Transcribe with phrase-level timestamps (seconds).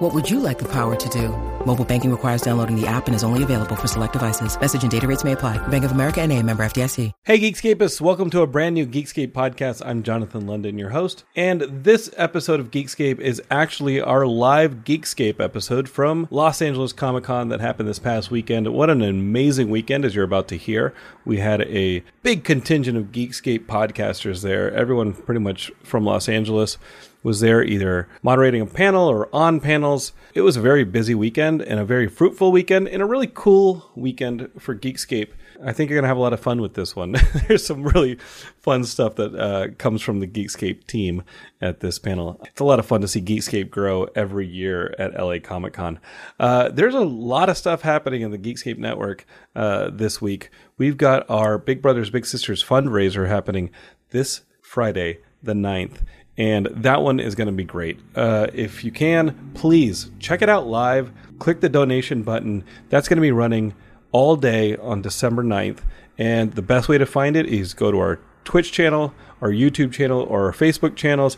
[0.00, 1.28] What would you like the power to do?
[1.66, 4.58] Mobile banking requires downloading the app and is only available for select devices.
[4.58, 5.58] Message and data rates may apply.
[5.68, 7.12] Bank of America and a member FDIC.
[7.22, 9.82] Hey, Geekscapists, welcome to a brand new Geekscape podcast.
[9.84, 11.24] I'm Jonathan London, your host.
[11.36, 17.24] And this episode of Geekscape is actually our live Geekscape episode from Los Angeles Comic
[17.24, 18.72] Con that happened this past weekend.
[18.72, 20.94] What an amazing weekend, as you're about to hear.
[21.26, 26.78] We had a big contingent of Geekscape podcasters there, everyone pretty much from Los Angeles
[27.22, 30.12] was there either moderating a panel or on panels.
[30.34, 33.90] It was a very busy weekend and a very fruitful weekend and a really cool
[33.94, 35.28] weekend for Geekscape.
[35.62, 37.16] I think you're going to have a lot of fun with this one.
[37.48, 38.16] There's some really
[38.62, 41.22] fun stuff that uh, comes from the Geekscape team
[41.60, 42.40] at this panel.
[42.44, 46.00] It's a lot of fun to see Geekscape grow every year at LA Comic Con.
[46.38, 50.50] Uh, there's a lot of stuff happening in the Geekscape network uh, this week.
[50.78, 53.70] We've got our Big Brothers Big Sisters fundraiser happening
[54.10, 55.98] this Friday, the 9th
[56.40, 58.00] and that one is going to be great.
[58.16, 61.12] Uh, if you can, please check it out live.
[61.38, 62.64] Click the donation button.
[62.88, 63.74] That's going to be running
[64.10, 65.80] all day on December 9th.
[66.16, 69.92] And the best way to find it is go to our Twitch channel, our YouTube
[69.92, 71.36] channel, or our Facebook channels.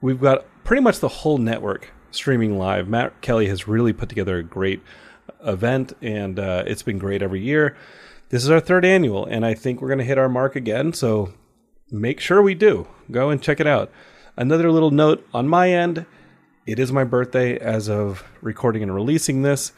[0.00, 2.86] We've got pretty much the whole network streaming live.
[2.86, 4.80] Matt Kelly has really put together a great
[5.44, 7.76] event, and uh, it's been great every year.
[8.28, 10.92] This is our third annual, and I think we're going to hit our mark again.
[10.92, 11.32] So
[11.90, 12.86] make sure we do.
[13.10, 13.90] Go and check it out.
[14.38, 16.06] Another little note on my end
[16.64, 19.72] it is my birthday as of recording and releasing this.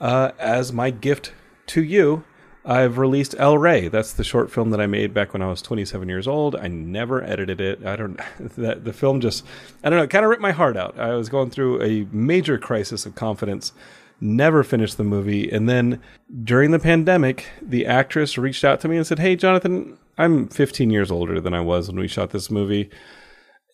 [0.00, 1.32] Uh, as my gift
[1.66, 2.24] to you,
[2.64, 3.88] I've released El Rey.
[3.88, 6.56] That's the short film that I made back when I was 27 years old.
[6.56, 7.84] I never edited it.
[7.84, 8.18] I don't.
[8.56, 9.44] That the film just,
[9.84, 10.04] I don't know.
[10.04, 10.98] It kind of ripped my heart out.
[10.98, 13.72] I was going through a major crisis of confidence.
[14.18, 16.00] Never finished the movie, and then
[16.42, 20.88] during the pandemic, the actress reached out to me and said, "Hey, Jonathan, I'm 15
[20.88, 22.88] years older than I was when we shot this movie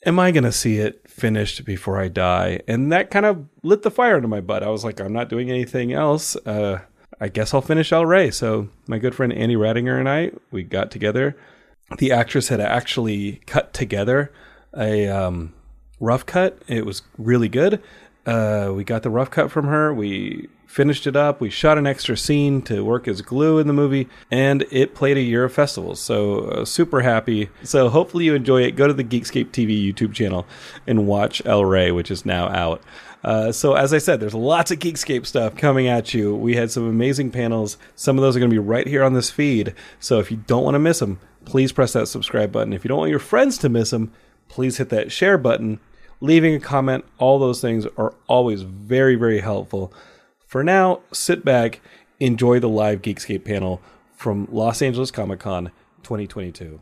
[0.05, 2.61] am I going to see it finished before I die?
[2.67, 4.63] And that kind of lit the fire into my butt.
[4.63, 6.37] I was like, I'm not doing anything else.
[6.37, 6.81] Uh,
[7.21, 8.31] I guess I'll finish El Rey.
[8.31, 11.37] So my good friend Andy Radinger and I, we got together.
[11.99, 14.33] The actress had actually cut together
[14.77, 15.53] a um,
[16.01, 16.61] rough cut.
[16.67, 17.83] It was really good.
[18.25, 19.93] Uh, we got the rough cut from her.
[19.93, 21.39] We finished it up.
[21.39, 25.19] We shot an extra scene to work as glue in the movie, and it played
[25.19, 26.01] a year of festivals.
[26.01, 27.51] So uh, super happy.
[27.63, 28.75] So hopefully you enjoy it.
[28.75, 30.47] Go to the Geekscape TV YouTube channel
[30.87, 32.83] and watch El Rey, which is now out.
[33.23, 36.35] Uh, so as I said, there's lots of Geekscape stuff coming at you.
[36.35, 37.77] We had some amazing panels.
[37.95, 39.75] Some of those are going to be right here on this feed.
[40.01, 42.73] So if you don't want to miss them, please press that subscribe button.
[42.73, 44.11] If you don't want your friends to miss them,
[44.49, 45.81] please hit that share button.
[46.23, 49.93] Leaving a comment, all those things are always very, very helpful.
[50.53, 51.81] For now, sit back,
[52.21, 53.81] enjoy the live Geekscape panel
[54.15, 55.71] from Los Angeles Comic Con
[56.03, 56.79] 2022.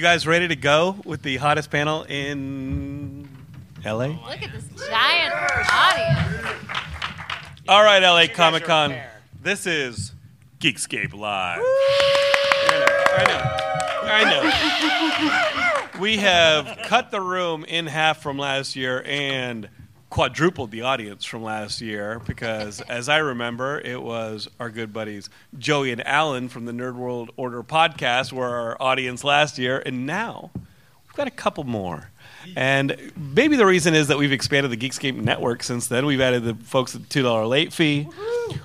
[0.00, 3.28] You guys ready to go with the hottest panel in
[3.84, 4.06] LA?
[4.06, 5.34] Look at this giant
[5.70, 6.58] audience.
[7.68, 8.96] All right, LA Comic Con.
[9.42, 10.14] This is
[10.58, 11.60] Geekscape Live.
[11.60, 12.86] I know.
[13.18, 14.40] I know.
[15.22, 16.00] I know.
[16.00, 19.68] we have cut the room in half from last year and
[20.10, 25.30] quadrupled the audience from last year because, as I remember, it was our good buddies
[25.56, 30.04] Joey and Alan from the Nerd World Order podcast were our audience last year, and
[30.06, 32.10] now we've got a couple more.
[32.56, 36.06] And maybe the reason is that we've expanded the Geekscape network since then.
[36.06, 38.08] We've added the folks at the two dollar late fee.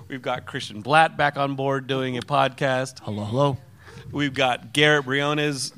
[0.08, 3.00] We've got Christian Blatt back on board doing a podcast.
[3.02, 3.58] Hello, hello.
[4.12, 5.74] We've got Garrett Briones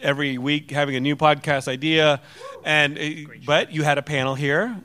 [0.00, 2.20] every week having a new podcast idea,
[2.64, 4.76] and uh, but you had a panel here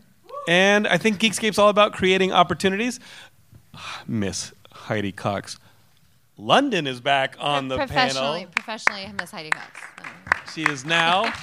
[0.48, 3.00] and I think Geekscape's all about creating opportunities.
[4.08, 5.60] Miss Heidi Cox.
[6.40, 8.52] London is back on the professionally, panel.
[8.52, 9.80] professionally, Miss Heidi Cox.
[10.54, 11.34] She is now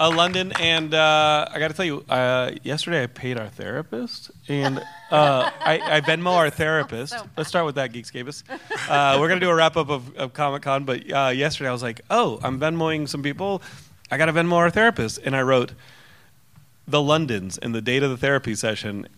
[0.00, 4.30] a London, and uh, I got to tell you, uh, yesterday I paid our therapist,
[4.48, 4.78] and
[5.10, 7.12] uh, I, I Venmo our therapist.
[7.12, 8.44] So Let's start with that, Geekscapists.
[8.88, 11.72] Uh, we're gonna do a wrap up of, of Comic Con, but uh, yesterday I
[11.72, 13.62] was like, oh, I'm Venmoing some people.
[14.10, 15.72] I got to Venmo our therapist, and I wrote
[16.86, 19.08] the Londons and the date of the therapy session.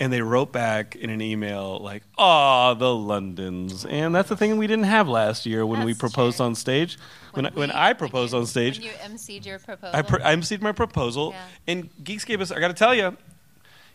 [0.00, 4.56] And they wrote back in an email like, "Ah, the Londons," and that's the thing
[4.56, 6.46] we didn't have last year when we proposed true.
[6.46, 6.98] on stage.
[7.32, 9.94] When When I, when I proposed when on stage, you emceed your proposal.
[9.96, 11.44] I, pr- I emceed my proposal, Yeah.
[11.74, 13.16] and Geekscapists, I got to tell you,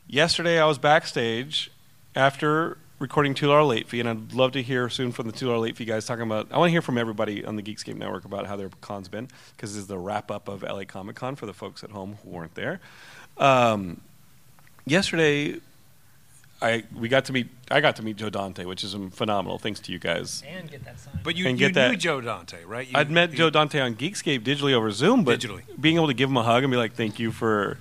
[0.08, 1.72] yesterday I was backstage
[2.16, 5.48] after recording Two Dollar Late Fee, and I'd love to hear soon from the Two
[5.48, 6.48] Dollar Late Fee guys talking about.
[6.52, 9.30] I want to hear from everybody on the Geekscape Network about how their con's been,
[9.56, 12.18] because this is the wrap up of LA Comic Con for the folks at home
[12.24, 12.80] who weren't there.
[13.42, 14.00] Um,
[14.86, 15.60] yesterday,
[16.62, 17.50] I we got to meet.
[17.72, 19.58] I got to meet Joe Dante, which is phenomenal.
[19.58, 20.44] Thanks to you guys.
[20.48, 21.20] And get that sign.
[21.24, 22.88] But you, And you get that- knew Joe Dante, right?
[22.88, 25.64] You, I'd met you- Joe Dante on Geekscape digitally over Zoom, but Digitally.
[25.80, 27.78] being able to give him a hug and be like, "Thank you for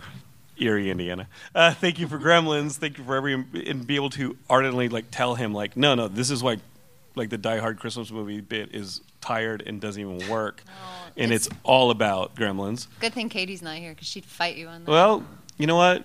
[0.59, 1.27] Eerie, Indiana.
[1.55, 2.77] Uh, thank you for Gremlins.
[2.77, 6.09] Thank you for every," and be able to ardently like tell him like, "No, no,
[6.09, 6.57] this is why,
[7.17, 10.63] like the Die Hard Christmas movie bit is tired and doesn't even work,
[11.19, 14.69] and it's, it's- all about Gremlins." Good thing Katie's not here because she'd fight you
[14.69, 14.91] on that.
[14.91, 15.25] Well,
[15.61, 16.05] you know what?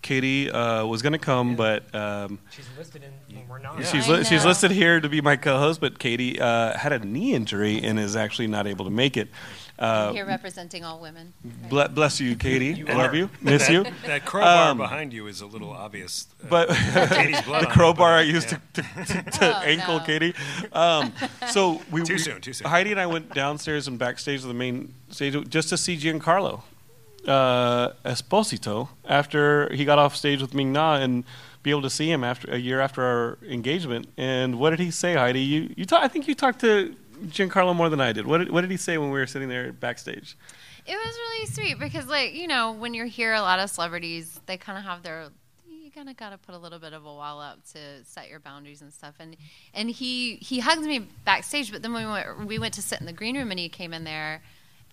[0.00, 3.78] Katie uh, was going to come, but um, She's listed in when we're not.
[3.80, 3.84] Yeah.
[3.84, 5.80] she's li- she's listed here to be my co-host.
[5.80, 9.28] But Katie uh, had a knee injury and is actually not able to make it.
[9.76, 11.32] Uh, here representing all women.
[11.44, 11.68] right?
[11.70, 12.84] ble- bless you, Katie.
[12.88, 13.28] I love you.
[13.40, 13.84] Miss you.
[14.06, 16.26] That crowbar Um, behind you is a little obvious.
[16.42, 18.58] uh, But the crowbar I used yeah.
[18.74, 20.04] to, to, to, to Oh, ankle no.
[20.04, 20.34] Katie.
[20.72, 21.12] Um,
[21.50, 22.68] so we Too soon, too soon.
[22.68, 26.62] Heidi and I went downstairs and backstage to the main stage just to see Giancarlo
[27.26, 31.24] uh, Esposito after he got off stage with Ming Na and
[31.62, 34.08] be able to see him after a year after our engagement.
[34.16, 35.40] And what did he say, Heidi?
[35.40, 36.94] You you talk, I think you talked to
[37.26, 38.26] Giancarlo more than I did.
[38.26, 40.36] What did, what did he say when we were sitting there backstage?
[40.86, 44.40] It was really sweet because, like, you know, when you're here, a lot of celebrities
[44.46, 45.28] they kind of have their.
[45.68, 48.28] You kind of got to put a little bit of a wall up to set
[48.28, 49.14] your boundaries and stuff.
[49.18, 49.36] And
[49.74, 53.00] and he he hugged me backstage, but then when we went we went to sit
[53.00, 54.42] in the green room and he came in there,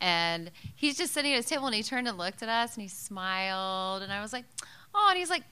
[0.01, 2.81] and he's just sitting at his table and he turned and looked at us and
[2.81, 4.45] he smiled and I was like,
[4.93, 5.43] oh, and he's like.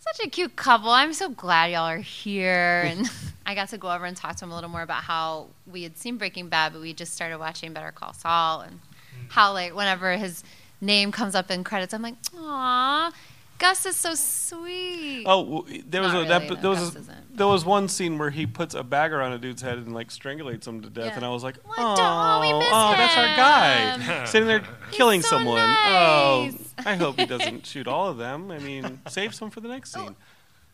[0.00, 0.90] Such a cute couple.
[0.90, 2.84] I'm so glad y'all are here.
[2.88, 3.10] And
[3.44, 5.82] I got to go over and talk to him a little more about how we
[5.82, 9.30] had seen Breaking Bad, but we just started watching Better Call Saul and mm.
[9.30, 10.44] how like whenever his
[10.80, 13.10] name comes up in credits, I'm like, aw,
[13.58, 15.24] Gus is so sweet.
[15.26, 17.36] Oh, w- there was Not a really, that, no, there was Gus a, isn't.
[17.36, 20.08] there was one scene where he puts a bag on a dude's head and like
[20.10, 21.16] strangulates him to death, Yeah.
[21.16, 21.76] and I was like, What?
[21.78, 24.62] oh, Oh, we oh, miss oh, that's our guy sitting there
[24.92, 25.56] killing so someone.
[25.58, 26.52] nice.
[26.54, 28.50] Oh, I hope he doesn't shoot all of them.
[28.52, 30.16] I mean, save some for the next oh, scene.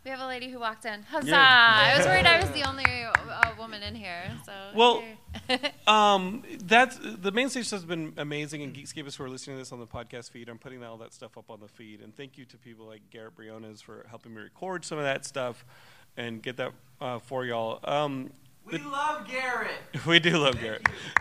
[0.04, 1.02] We have a lady who walked in.
[1.02, 1.28] Huzzah!
[1.28, 1.92] Yeah.
[1.94, 4.22] I was worried I was the only uh, woman in here.
[4.44, 5.02] So Well.
[5.86, 9.72] Um, that's the main stage has been amazing, and Geekscapists who are listening to this
[9.72, 12.00] on the podcast feed, I'm putting all that stuff up on the feed.
[12.00, 15.26] And thank you to people like Garrett Briones for helping me record some of that
[15.26, 15.64] stuff
[16.16, 17.80] and get that uh, for y'all.
[17.84, 18.30] Um,
[18.64, 19.72] We love Garrett.
[20.06, 20.88] we do love Garrett.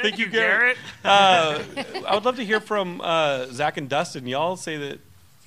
[0.00, 0.76] thank, you, Garrett.
[1.04, 1.62] uh,
[2.06, 4.26] I would love to hear from uh, Zach and Dustin.
[4.26, 5.00] Y'all say that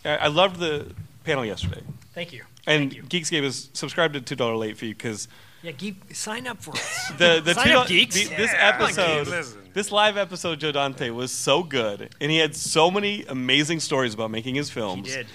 [0.06, 0.94] I, I loved the
[1.25, 1.81] panel yesterday,
[2.13, 2.44] Thank you.
[2.68, 3.04] and Thank you.
[3.04, 5.28] Geekscape is subscribed to two dollar late fee because
[5.63, 7.12] Yeah, geek, sign up for us.
[7.18, 8.16] the the Sign two up, geeks.
[8.16, 12.38] the- this Yeah, episode, geeks, this live episode, Joe Dante was so good, and he
[12.38, 15.08] had so many amazing stories about making his films.
[15.10, 15.27] he did.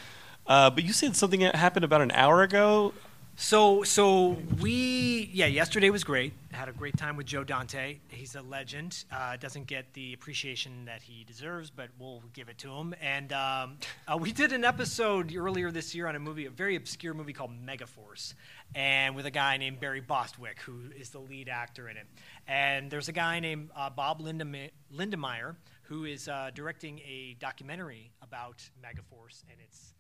[0.47, 2.93] Uh, but you said something that happened about an hour ago.
[3.39, 6.33] So, so we, yeah, yesterday was great.
[6.53, 7.99] Had a great time with Joe Dante.
[8.09, 9.05] He's a legend.
[9.13, 12.95] Uh, doesn't get the appreciation that he deserves, but we'll give it to him.
[13.01, 13.77] And um,
[14.09, 17.35] uh, we did an episode earlier this year on a movie, a very obscure movie
[17.35, 18.33] called Megaforce,
[18.75, 22.07] and with a guy named Barry Bostwick, who is the lead actor in it.
[22.49, 28.11] And there's a guy named uh, Bob Lindem- Lindemeyer who is uh, directing a documentary
[28.21, 29.95] about Megaforce, and it's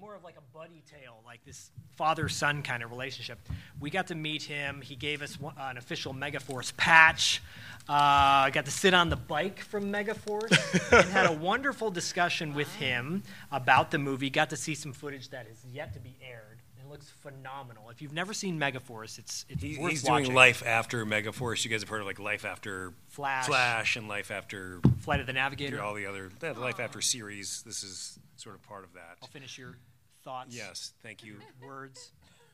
[0.00, 3.38] more of like a buddy tale, like this father son kind of relationship.
[3.80, 4.80] We got to meet him.
[4.80, 7.42] He gave us one, an official Megaforce patch.
[7.88, 12.72] Uh, got to sit on the bike from Megaforce and had a wonderful discussion with
[12.76, 14.30] him about the movie.
[14.30, 16.58] Got to see some footage that is yet to be aired.
[16.80, 17.88] It looks phenomenal.
[17.90, 20.24] If you've never seen Megaforce, it's it's He, worth he's watching.
[20.26, 21.64] doing Life After Megaforce.
[21.64, 23.46] You guys have heard of like Life After Flash.
[23.46, 25.80] Flash and Life After Flight of the Navigator.
[25.82, 27.62] all the other Life After series.
[27.64, 29.16] This is sort of part of that.
[29.22, 29.76] I'll finish your
[30.24, 30.54] thoughts.
[30.56, 32.10] Yes, thank you Words.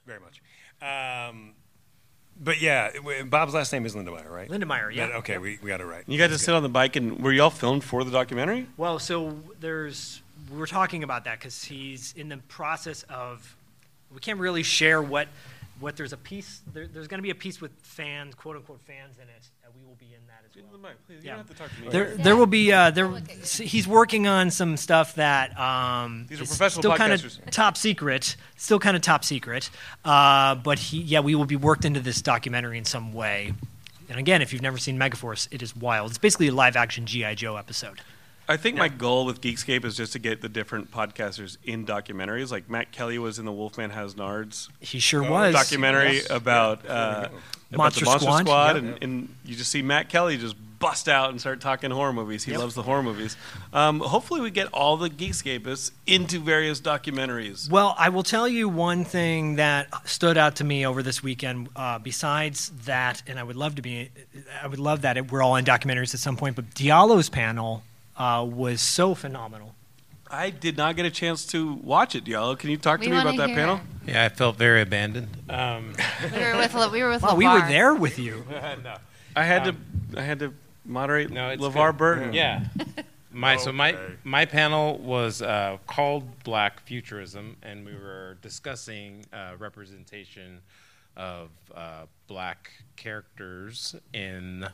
[0.06, 0.40] very much.
[0.82, 1.54] Um,
[2.40, 4.48] but yeah, w- Bob's last name is Lindemeyer, right?
[4.48, 5.06] Lindemeyer, yeah.
[5.08, 5.42] That- okay, Yep.
[5.42, 6.04] we, we got it right.
[6.06, 8.66] You got to That's sit on the bike, and were y'all filmed for the documentary?
[8.76, 10.22] Well, so there's
[10.54, 13.56] we're talking about that because he's in the process of
[14.14, 15.28] we can't really share what
[15.80, 16.62] what there's a piece.
[16.72, 19.48] There, there's going to be a piece with fans, quote unquote fans in it.
[19.64, 20.92] Uh, we will be in that as well.
[21.08, 21.36] You Yeah.
[21.36, 21.88] don't have to talk to me.
[21.88, 22.72] There, there will be.
[22.72, 23.42] Uh, there, look at you.
[23.42, 27.76] s- he's working on some stuff that um, These are professional still kind of top
[27.76, 28.36] secret.
[28.56, 29.70] Still kind of top secret.
[30.04, 33.54] Uh, but he, yeah, we will be worked into this documentary in some way.
[34.08, 36.10] And again, if you've never seen Megaforce, it is wild.
[36.10, 38.00] It's basically a live action GI Joe episode.
[38.50, 42.50] I think my goal with Geekscape is just to get the different podcasters in documentaries.
[42.50, 45.52] Like Matt Kelly was in the Wolfman Has Nards He sure was.
[45.52, 47.32] documentary about, uh, about
[47.72, 48.84] Monster the Monster Squad, Squad, yep.
[48.84, 52.44] and, and you just see Matt Kelly just bust out and start talking horror movies.
[52.44, 53.36] He loves the horror movies.
[53.72, 57.70] Um, hopefully, we get all the Geekscapists into various documentaries.
[57.70, 61.68] Well, I will tell you one thing that stood out to me over this weekend.
[61.74, 64.10] Uh, besides that, and I would love to be,
[64.62, 66.56] I would love that it, we're all in documentaries at some point.
[66.56, 67.82] But Diallo's panel
[68.18, 69.74] uh, was so phenomenal.
[70.30, 72.54] I did not get a chance to watch it, y'all.
[72.54, 73.76] Can you talk to We me about wanna that hear panel?
[74.06, 74.10] it.
[74.12, 75.28] Yeah, I felt very abandoned.
[75.48, 75.94] Um,
[76.32, 77.68] We were with we were with Wow, we were LeVar.
[77.68, 78.44] there with you.
[78.84, 78.96] no,
[79.34, 79.74] I had to.
[80.16, 80.52] I had to
[80.84, 81.96] moderate no, it's LeVar good.
[81.98, 82.32] Burton.
[82.34, 82.64] Yeah.
[83.30, 83.94] My so my
[84.24, 90.60] my panel was uh, called Black Futurism, and we were discussing uh, representation
[91.16, 94.66] of uh, black characters in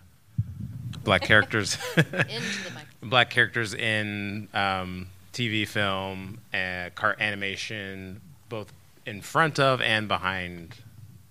[1.04, 8.73] black characters into the black characters in um, TV, film, and car animation, both
[9.06, 10.75] in front of and behind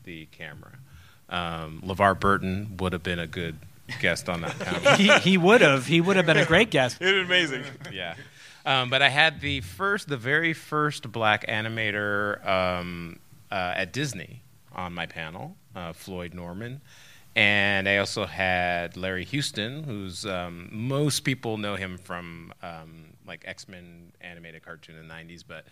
[0.04, 0.72] the camera.
[1.30, 3.58] Um, LeVar Burton would have been a good
[4.00, 4.94] guest on that panel.
[4.96, 5.88] he, he would have.
[5.88, 7.02] He would have been a great guest.
[7.02, 7.64] It was amazing.
[7.92, 8.16] yeah.
[8.66, 13.20] Um, but I had the first, the very first black animator um,
[13.52, 14.42] uh, at Disney
[14.74, 16.82] on my panel, uh, Floyd Norman.
[17.36, 23.44] And I also had Larry Houston, who's um, most people know him from um, like
[23.46, 25.66] X Men animated cartoon in the 90s, but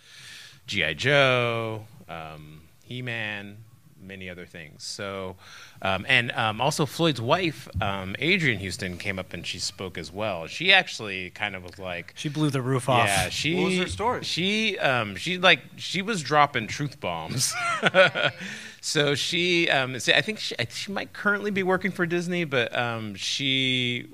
[0.66, 0.94] G.I.
[0.94, 3.58] Joe, um, He Man,
[4.02, 4.82] many other things.
[4.84, 5.36] So,
[5.80, 10.12] um, and um, also Floyd's wife, um, Adrian Houston, came up and she spoke as
[10.12, 10.46] well.
[10.46, 13.06] She actually kind of was like, She blew the roof off.
[13.06, 13.54] yeah, she.
[13.54, 14.24] What was her story?
[14.24, 17.54] She, um, she like she was dropping truth bombs.
[18.80, 23.14] so she, um, I think she, she might currently be working for Disney, but um,
[23.14, 24.08] she,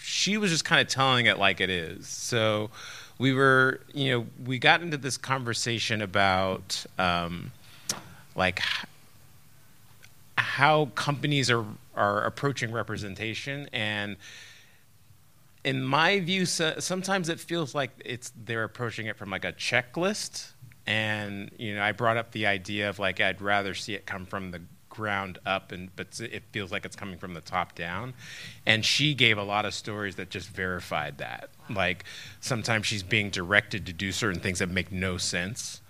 [0.00, 2.06] she was just kind of telling it like it is.
[2.06, 2.70] So
[3.18, 7.52] we were, you know, we got into this conversation about, um,
[8.34, 8.62] like
[10.36, 11.64] how companies are
[11.94, 13.68] are approaching representation.
[13.72, 14.16] And
[15.64, 19.52] in my view so, sometimes it feels like it's they're approaching it from like a
[19.52, 20.50] checklist.
[20.86, 24.26] And you know i brought up the idea of like i'd rather see it come
[24.26, 24.60] from the
[24.90, 28.14] ground up and but it feels like it's coming from the top down.
[28.64, 31.50] And she gave a lot of stories that just verified that.
[31.68, 32.04] Like
[32.40, 35.80] sometimes she's being directed to do certain things that make no sense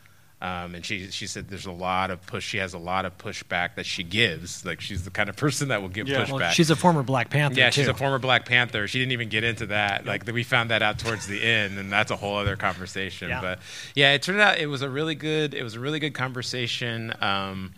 [0.44, 2.44] um, and she she said there's a lot of push.
[2.46, 4.62] She has a lot of pushback that she gives.
[4.62, 6.26] Like she's the kind of person that will give Yeah.
[6.26, 6.38] pushback.
[6.38, 7.58] Well, she's a former Black Panther.
[7.58, 8.86] Yeah, she's a former Black Panther.
[8.86, 10.04] She didn't even get into that.
[10.04, 13.30] Like we found that out towards the end, and that's a whole other conversation.
[13.30, 13.40] Yeah.
[13.40, 13.60] But
[13.94, 15.54] yeah, it turned out it was a really good.
[15.54, 17.14] It was a really good conversation.
[17.22, 17.72] Um,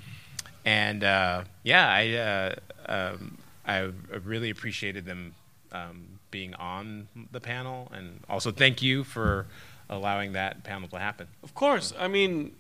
[0.64, 2.54] and uh, yeah, I uh,
[2.92, 3.90] um, I
[4.24, 5.34] really appreciated them
[5.70, 9.46] um, being on the panel, and also thank you for
[9.88, 11.26] allowing that panel to happen.
[11.42, 11.92] Of course.
[11.98, 12.54] I mean,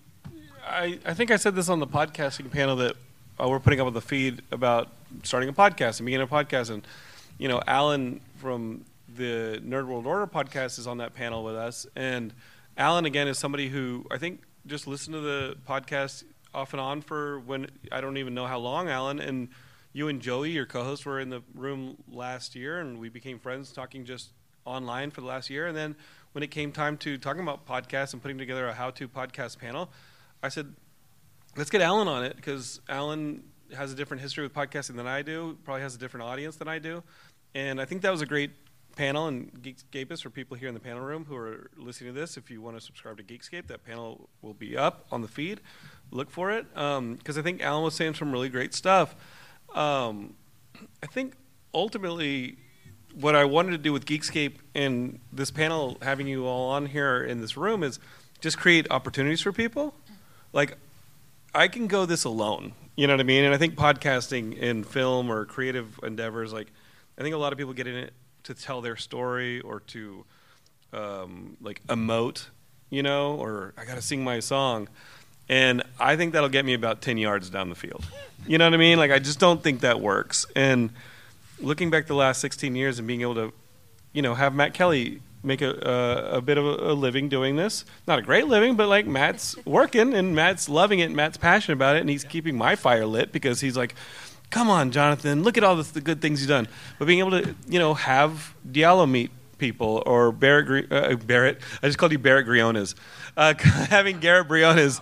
[0.66, 2.96] I, I think I said this on the podcasting panel that
[3.40, 4.88] uh, we're putting up on the feed about
[5.22, 6.70] starting a podcast and beginning a podcast.
[6.70, 6.86] And,
[7.38, 8.84] you know, Alan from
[9.16, 11.86] the Nerd World Order podcast is on that panel with us.
[11.96, 12.32] And
[12.76, 17.02] Alan, again, is somebody who I think just listened to the podcast off and on
[17.02, 19.20] for when I don't even know how long, Alan.
[19.20, 19.48] And
[19.92, 23.38] you and Joey, your co host, were in the room last year, and we became
[23.38, 24.30] friends talking just
[24.64, 25.66] online for the last year.
[25.66, 25.96] And then
[26.36, 29.58] when it came time to talking about podcasts and putting together a how to podcast
[29.58, 29.88] panel,
[30.42, 30.74] I said,
[31.56, 33.42] let's get Alan on it because Alan
[33.74, 36.68] has a different history with podcasting than I do, probably has a different audience than
[36.68, 37.02] I do.
[37.54, 38.50] And I think that was a great
[38.96, 42.36] panel and Geekscapists for people here in the panel room who are listening to this.
[42.36, 45.62] If you want to subscribe to Geekscape, that panel will be up on the feed.
[46.10, 49.16] Look for it because I think Alan was saying some really great stuff.
[49.74, 50.34] Um,
[51.02, 51.32] I think
[51.72, 52.58] ultimately
[53.18, 57.22] what I wanted to do with Geekscape and this panel, having you all on here
[57.24, 57.98] in this room, is
[58.40, 59.94] just create opportunities for people.
[60.52, 60.76] Like,
[61.54, 62.74] I can go this alone.
[62.94, 63.44] You know what I mean?
[63.44, 66.68] And I think podcasting and film or creative endeavors, like,
[67.18, 68.12] I think a lot of people get in it
[68.44, 70.24] to tell their story or to,
[70.92, 72.46] um, like, emote,
[72.90, 74.88] you know, or I got to sing my song.
[75.48, 78.04] And I think that'll get me about 10 yards down the field.
[78.46, 78.98] You know what I mean?
[78.98, 80.44] Like, I just don't think that works.
[80.54, 80.90] And
[81.60, 83.52] looking back the last 16 years and being able to,
[84.12, 87.56] you know, have Matt Kelly make a a, a bit of a, a living doing
[87.56, 87.84] this.
[88.06, 91.04] Not a great living, but like Matt's working and Matt's loving it.
[91.04, 93.94] And Matt's passionate about it, and he's keeping my fire lit because he's like.
[94.48, 95.42] Come on, Jonathan!
[95.42, 96.68] Look at all the, the good things you've done.
[97.00, 101.86] But being able to, you know, have Diallo meet people or Barrett, uh, Barrett I
[101.86, 102.94] just called you Barrett Briones.
[103.36, 105.00] Uh, having Garrett Briones,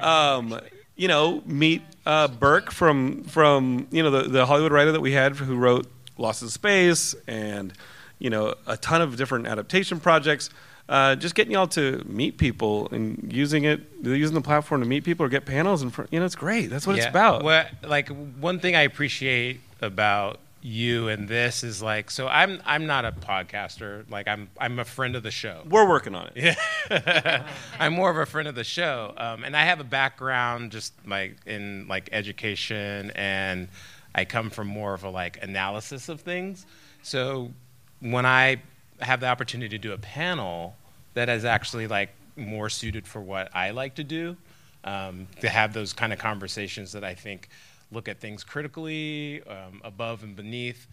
[0.00, 0.58] um,
[0.96, 5.12] you know, meet uh, Burke from from you know the the Hollywood writer that we
[5.12, 5.86] had who wrote
[6.18, 7.72] Lost in Space and
[8.18, 10.50] you know a ton of different adaptation projects.
[10.88, 15.02] Uh, just getting y'all to meet people and using it, using the platform to meet
[15.02, 16.66] people or get panels, and you know, it's great.
[16.66, 17.42] That's what it's about.
[17.42, 18.08] Well, like
[18.38, 23.12] one thing I appreciate about you and this is like so I'm I'm not a
[23.12, 26.56] podcaster like I'm I'm a friend of the show We're working on it.
[26.90, 27.46] yeah
[27.78, 30.92] I'm more of a friend of the show um, and I have a background just
[31.06, 33.68] like in like education and
[34.16, 36.66] I come from more of a like analysis of things
[37.02, 37.52] so
[38.00, 38.62] when I
[39.00, 40.74] have the opportunity to do a panel
[41.14, 44.36] that is actually like more suited for what I like to do
[44.84, 47.48] um, to have those kind of conversations that I think
[47.92, 50.86] look at things critically, um, above and beneath.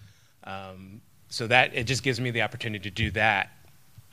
[0.44, 3.52] Um, so that it just gives me the opportunity to do that.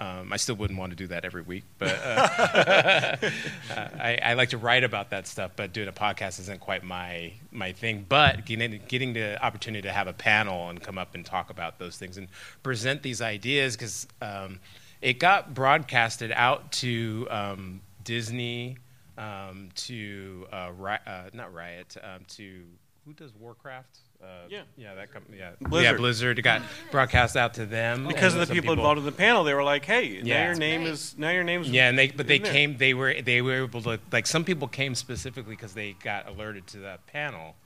[0.00, 3.16] Um, I still wouldn't want to do that every week, but uh,
[4.00, 5.50] I, I, like to write about that stuff.
[5.56, 8.06] But doing a podcast isn't quite my my thing.
[8.08, 11.78] But getting, getting the opportunity to have a panel and come up and talk about
[11.78, 12.28] those things and
[12.62, 14.58] present these ideas because um,
[15.02, 18.78] it got broadcasted out to um, Disney
[19.18, 22.62] um, to uh, ri- uh, not Riot um, to
[23.04, 23.98] who does Warcraft?
[24.22, 24.62] Uh, Yeah.
[24.76, 25.38] yeah, that company.
[25.38, 25.92] Yeah, Blizzard.
[25.92, 26.42] Yeah, Blizzard.
[26.42, 29.54] Got broadcast out to them because of the some people, involved in the panel, they
[29.54, 30.92] were like, "Hey, now your name great.
[30.92, 32.76] is now your name's Yeah, and they but they there." came.
[32.76, 36.66] They were they were able to like some people came specifically because they got alerted
[36.68, 37.56] to that panel,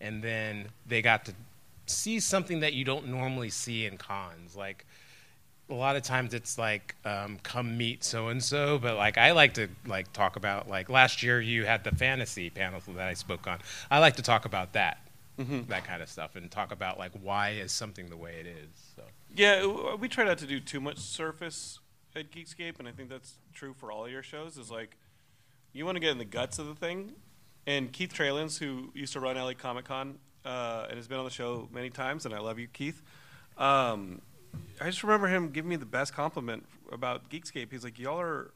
[0.00, 1.34] and then they got to
[1.86, 4.56] see something that you don't normally see in cons.
[4.56, 4.86] Like
[5.70, 9.32] a lot of times it's like um, come meet so and so, but like I
[9.32, 13.12] like to like talk about like last year you had the fantasy panel that I
[13.14, 13.58] spoke on.
[13.90, 14.98] I like to talk about that.
[15.68, 18.92] That kind of stuff, and talk about like why is something the way it is.
[18.96, 19.02] So.
[19.34, 21.80] Yeah, we try not to do too much surface
[22.16, 24.58] at Geekscape, and I think that's true for all your shows.
[24.58, 24.96] Is like
[25.72, 27.12] you want to get in the guts of the thing.
[27.66, 31.24] And Keith Tralins, who used to run LA Comic Con uh, and has been on
[31.24, 33.02] the show many times, and I love you, Keith.
[33.58, 34.22] Um,
[34.80, 37.70] I just remember him giving me the best compliment about Geekscape.
[37.70, 38.52] He's like, "Y'all are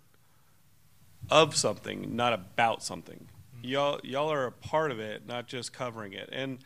[1.30, 3.28] of something, not about something.
[3.62, 6.58] Y'all, y'all are a part of it, not just covering it." And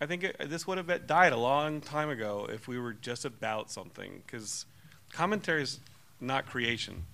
[0.00, 3.24] I think it, this would have died a long time ago if we were just
[3.24, 4.66] about something, because
[5.12, 5.80] commentary is
[6.20, 7.04] not creation;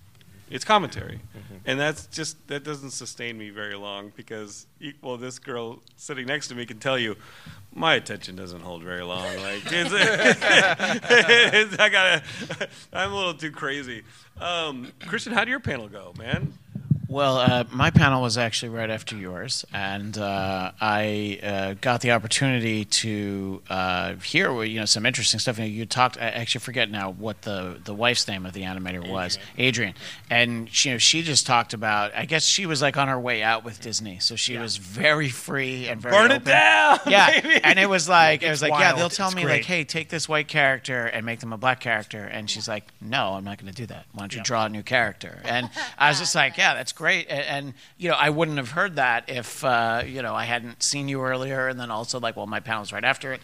[0.49, 1.19] it's commentary,
[1.65, 4.67] and that's just that doesn't sustain me very long because
[5.01, 7.15] well, this girl sitting next to me can tell you.
[7.73, 9.23] My attention doesn't hold very long.
[9.37, 12.21] Like it's, it's- I gotta,
[12.93, 14.03] I'm a little too crazy.
[14.41, 16.51] Um, Christian, how did your panel go, man?
[17.11, 22.11] Well, uh, my panel was actually right after yours, and uh, I uh, got the
[22.11, 25.57] opportunity to uh, hear you know some interesting stuff.
[25.59, 26.15] You, know, you talked.
[26.17, 29.93] I actually forget now what the, the wife's name of the animator was, Adrian,
[30.29, 32.15] and she, you know, she just talked about.
[32.15, 35.27] I guess she was like on her way out with Disney, so she was very
[35.27, 37.59] free and very Burn it down, Yeah, baby.
[37.61, 39.55] and it was like it was like yeah, they'll tell It's me great.
[39.57, 42.85] like, hey, take this white character and make them a black character, and she's like,
[43.01, 44.05] no, I'm not going to do that.
[44.13, 45.41] Why don't you draw a new character?
[45.43, 47.00] And I was just like, yeah, that's great.
[47.29, 50.83] And, and you know, I wouldn't have heard that if uh, you know I hadn't
[50.83, 53.41] seen you earlier, and then also like, well, my panel panel's right after it,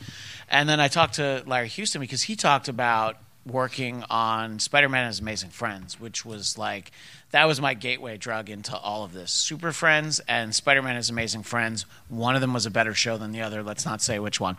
[0.50, 5.08] and then I talked to Larry Houston because he talked about working on Spider-Man and
[5.08, 6.92] His Amazing Friends, which was like
[7.32, 9.32] that was my gateway drug into all of this.
[9.32, 11.86] Super Friends and Spider-Man is Amazing Friends.
[12.08, 13.62] One of them was a better show than the other.
[13.64, 14.58] Let's not say which one.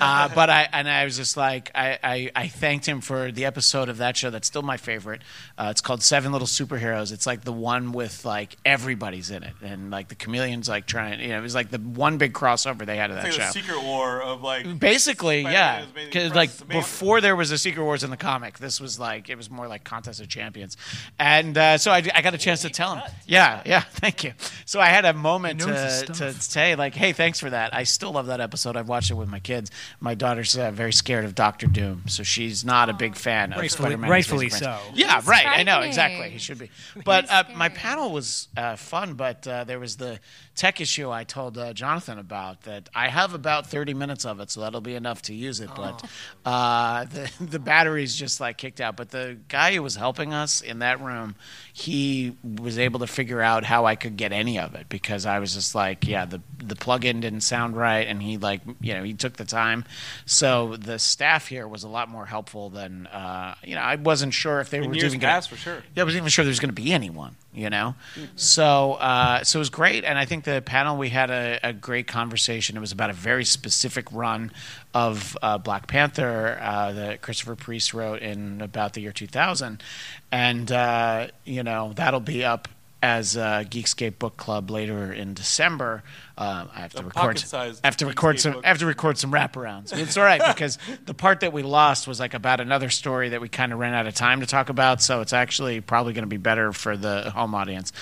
[0.00, 3.44] Uh, but I and I was just like I, I, I thanked him for the
[3.44, 5.20] episode of that show that's still my favorite.
[5.58, 7.12] Uh, it's called Seven Little Superheroes.
[7.12, 11.20] It's like the one with like everybody's in it and like the chameleons like trying.
[11.20, 13.48] You know, it was like the one big crossover they had of that It's like
[13.48, 13.52] show.
[13.52, 15.82] the secret war of like Basically, Spider-Man yeah.
[15.84, 16.60] is Amazing 'Cause, Friends.
[16.60, 19.50] like before there was a Secret Wars in the comic, this was like it was
[19.50, 20.78] more like Contest of Champions,
[21.18, 23.02] and uh, so I, I got a chance to tell him.
[23.26, 23.80] Yeah, yeah.
[23.90, 24.32] Thank you.
[24.64, 27.50] So I had a moment He knows his to, to say like, hey, thanks for
[27.50, 27.74] that.
[27.74, 28.76] I still love that episode.
[28.76, 29.70] I've watched it with my kids.
[30.00, 33.58] My daughter's uh, very scared of Doctor Doom, so she's not a big fan of
[33.60, 34.10] Rightfully- Spider-Man.
[34.10, 34.78] rightfully so.
[34.94, 35.46] Yeah, He's right.
[35.46, 36.30] I know exactly.
[36.30, 36.70] He should be.
[37.04, 37.78] But uh, my scary.
[37.80, 40.20] panel was uh, fun, but uh, there was the
[40.54, 44.50] tech issue I told uh, Jonathan about that I have about 30 minutes of it,
[44.50, 45.70] so that'll be enough to use it.
[45.76, 46.04] But
[46.44, 48.96] uh, the, the batteries just like kicked out.
[48.96, 51.34] But the guy who was helping us in that room,
[51.78, 55.40] he was able to figure out how I could get any of it because I
[55.40, 59.02] was just like, yeah, the the plug-in didn't sound right, and he like, you know,
[59.02, 59.84] he took the time.
[60.24, 64.32] So the staff here was a lot more helpful than, uh, you know, I wasn't
[64.32, 65.82] sure if they In were even gonna- past, for sure.
[65.94, 67.94] yeah, I wasn't even sure there was going to be anyone, you know.
[68.36, 71.72] So, uh, so it was great, and I think the panel we had a, a
[71.72, 72.76] great conversation.
[72.76, 74.52] It was about a very specific run
[74.94, 79.82] of uh, Black Panther uh, that Christopher Priest wrote in about the year 2000,
[80.30, 82.68] and uh, you know that'll be up
[83.06, 86.02] as a Geekscape Book Club later in December.
[86.36, 87.44] Uh, I have to record.
[87.54, 88.52] I have to record Geekscape some.
[88.54, 88.64] book.
[88.64, 89.96] I have to record some wraparounds.
[89.96, 93.40] It's all right because the part that we lost was like about another story that
[93.40, 95.00] we kind of ran out of time to talk about.
[95.02, 97.92] So it's actually probably going to be better for the home audience.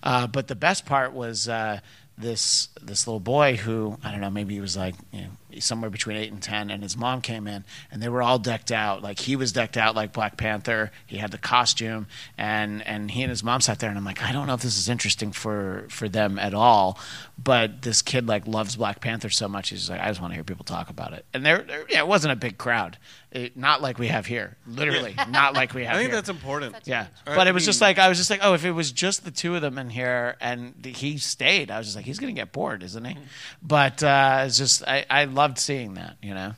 [0.00, 1.80] Uh, but the best part was uh,
[2.16, 5.28] this this little boy who I don't know maybe he was like you know
[5.60, 8.72] somewhere between eight and ten, and his mom came in and they were all decked
[8.72, 10.90] out like he was decked out like Black Panther.
[11.06, 12.06] He had the costume
[12.38, 14.62] and and he and his mom sat there and I'm like I don't know if
[14.62, 16.98] this is interesting for for them at all,
[17.42, 20.34] but this kid like loves Black Panther so much he's like I just want to
[20.34, 21.24] hear people talk about it.
[21.34, 22.98] And there, there yeah, it wasn't a big crowd,
[23.30, 26.16] it, not like we have here, literally not like we have I think here.
[26.16, 26.76] that's important.
[26.84, 28.92] Yeah, I but it was just like I was just like, oh, if it was
[28.92, 32.04] just the two of them in here and th- he stayed, I was just like,
[32.04, 33.16] he's gonna get bored, isn't he?
[33.62, 36.54] But uh, it's just I, I loved seeing that, you know.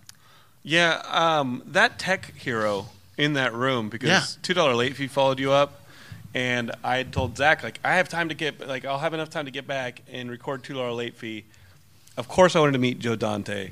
[0.62, 4.24] Yeah, um, that tech hero in that room because Yeah.
[4.42, 5.84] two dollar late fee followed you up,
[6.34, 9.30] and I had told Zach like I have time to get like I'll have enough
[9.30, 11.44] time to get back and record two dollar late fee.
[12.16, 13.70] Of course, I wanted to meet Joe Dante.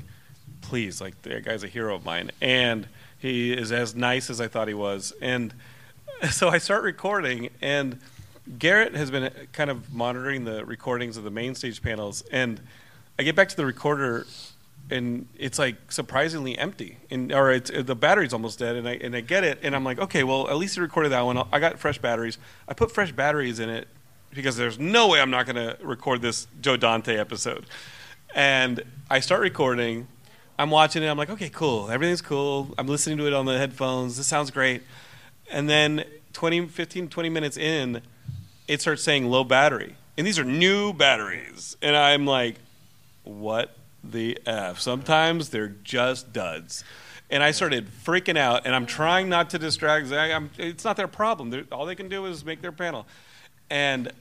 [0.61, 2.87] Please, like that guy's a hero of mine, and
[3.19, 5.13] he is as nice as I thought he was.
[5.21, 5.53] And
[6.31, 7.99] so I start recording, and
[8.59, 12.59] Garrett has been kind of monitoring the recordings of the main stage panels, and
[13.19, 14.25] I get back to the recorder
[14.89, 18.93] and it's like surprisingly empty, and or it's uh, the battery's almost dead, and I
[18.93, 21.37] and I get it, and I'm like, okay, well at least it recorded that one.
[21.51, 22.37] I got fresh batteries.
[22.67, 23.87] I put fresh batteries in it
[24.31, 27.65] because there's no way I'm not going to record this Joe Dante episode,
[28.35, 30.07] and I start recording.
[30.59, 31.07] I'm watching it.
[31.07, 31.89] I'm like, okay, cool.
[31.89, 32.75] Everything's cool.
[32.77, 34.17] I'm listening to it on the headphones.
[34.17, 34.83] This sounds great.
[35.51, 38.01] And then 20, 15, 20 minutes in,
[38.67, 39.95] it starts saying low battery.
[40.15, 41.75] And these are new batteries.
[41.81, 42.57] And I'm like,
[43.23, 44.79] what the F?
[44.79, 46.83] Sometimes they're just duds.
[47.29, 50.11] And I started freaking out, and I'm trying not to distract.
[50.11, 51.49] I'm, it's not their problem.
[51.49, 53.07] They're, all they can do is make their panel.
[53.69, 54.11] And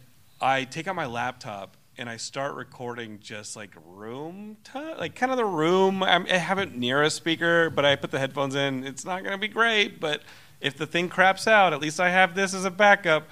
[0.40, 5.30] I take out my laptop and I start recording just like room, ti like kind
[5.30, 6.02] of the room.
[6.02, 8.84] I'm, I have it near a speaker, but I put the headphones in.
[8.84, 10.22] It's not going to be great, but
[10.60, 13.28] if the thing craps out, at least I have this as a backup.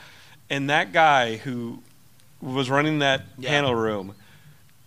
[0.51, 1.83] And that guy who
[2.41, 4.15] was running that panel room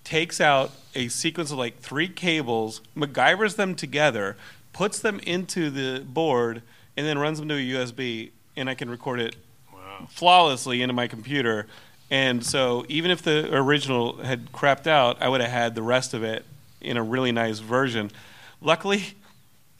[0.04, 4.36] takes out a sequence of like three cables, MacGyvers them together,
[4.74, 6.62] puts them into the board,
[6.98, 9.36] and then runs them to a USB, and I can record it
[10.10, 11.68] flawlessly into my computer.
[12.10, 16.14] And so even if the original had crapped out, I would have had the rest
[16.14, 16.46] of it
[16.82, 18.12] in a really nice version.
[18.62, 19.16] Luckily,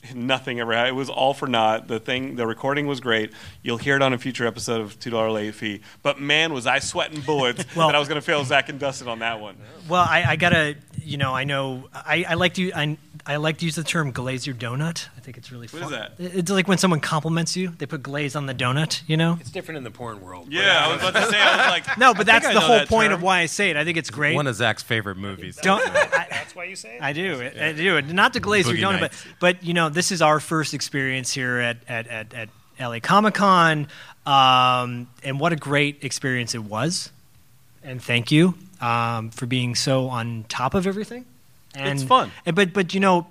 [0.16, 0.90] nothing ever happened.
[0.96, 1.88] It was all for naught.
[1.88, 3.32] The thing, the recording was great.
[3.62, 5.82] You'll hear it on a future episode of Two Dollar Late Fee.
[6.02, 8.80] But man, was I sweating bullets Well- that I was going to fail Zach and
[8.80, 9.56] Dustin on that one.
[9.88, 13.58] Well, I, I gotta, you know, I know, I, I like to, I, I like
[13.60, 15.08] to use the term glaze your donut.
[15.18, 15.84] I think it's really What fun.
[15.84, 16.12] is that?
[16.18, 19.02] It's like when someone compliments you, they put glaze on the donut.
[19.08, 19.38] You know?
[19.40, 20.48] It's different in the porn world.
[20.52, 21.40] Yeah, I was about to say.
[21.40, 23.14] I was like, No, but I that's I the whole that point term.
[23.20, 23.78] of why I say it.
[23.78, 24.36] I think it's great.
[24.36, 25.58] One of Zach's favorite movies.
[25.62, 25.82] Don't.
[25.96, 27.02] I, That's why you say it?
[27.02, 27.50] I do.
[27.60, 28.02] I do.
[28.02, 31.32] Not to glaze your Boogie donut, but but you know, this is our first experience
[31.34, 33.88] here at at at, at LA Comic Con,
[34.26, 37.12] um, and what a great experience it was.
[37.84, 41.26] And thank you um, for being so on top of everything.
[41.76, 42.30] And, It's fun.
[42.46, 43.26] and- But but you know,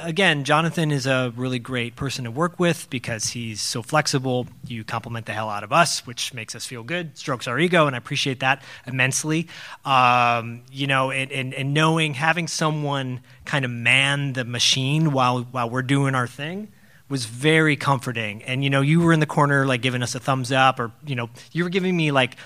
[0.00, 4.46] again, Jonathan is a really great person to work with because he's so flexible.
[4.68, 7.88] You compliment the hell out of us, which makes us feel good, strokes our ego,
[7.88, 9.48] and I appreciate that immensely.
[9.84, 15.40] Um, you know, and, and, and knowing having someone kind of man the machine while
[15.50, 16.68] while we're doing our thing
[17.08, 18.42] was very comforting.
[18.44, 20.92] And you know, you were in the corner like giving us a thumbs up, or
[21.04, 22.36] you know, you were giving me like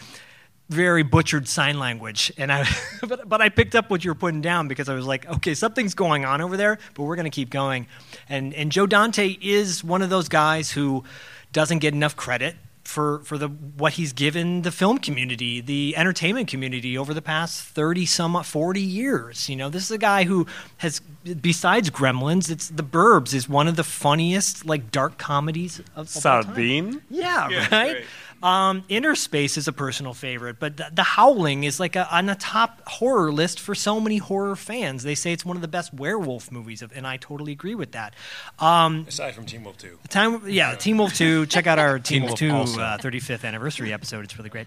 [0.73, 2.67] very butchered sign language and i
[3.07, 5.55] but, but i picked up what you were putting down because i was like okay
[5.55, 7.87] something's going on over there but we're going to keep going
[8.29, 11.05] and and joe dante is one of those guys who
[11.53, 16.49] doesn't get enough credit for for the what he's given the film community the entertainment
[16.49, 20.47] community over the past 30 some 40 years you know this is a guy who
[20.79, 21.01] has
[21.41, 26.17] besides gremlins it's the burbs is one of the funniest like dark comedies of, of
[26.17, 26.43] all time.
[26.43, 27.03] Sardine?
[27.09, 28.05] Yeah, Yeah, right.
[28.43, 32.27] Um, Inner Space is a personal favorite, but the, the Howling is like a, on
[32.27, 35.05] the top horror list for so many horror fans.
[35.05, 37.93] They say it's one of the best werewolf movies, of, and I totally agree with
[37.93, 38.15] that.
[38.59, 39.99] Um, Aside from Teen Wolf 2.
[40.09, 41.47] Time, yeah, Teen Wolf 2.
[41.47, 44.25] Check out our Teen Wolf Wolf 2 uh, 35th anniversary episode.
[44.25, 44.67] It's really great.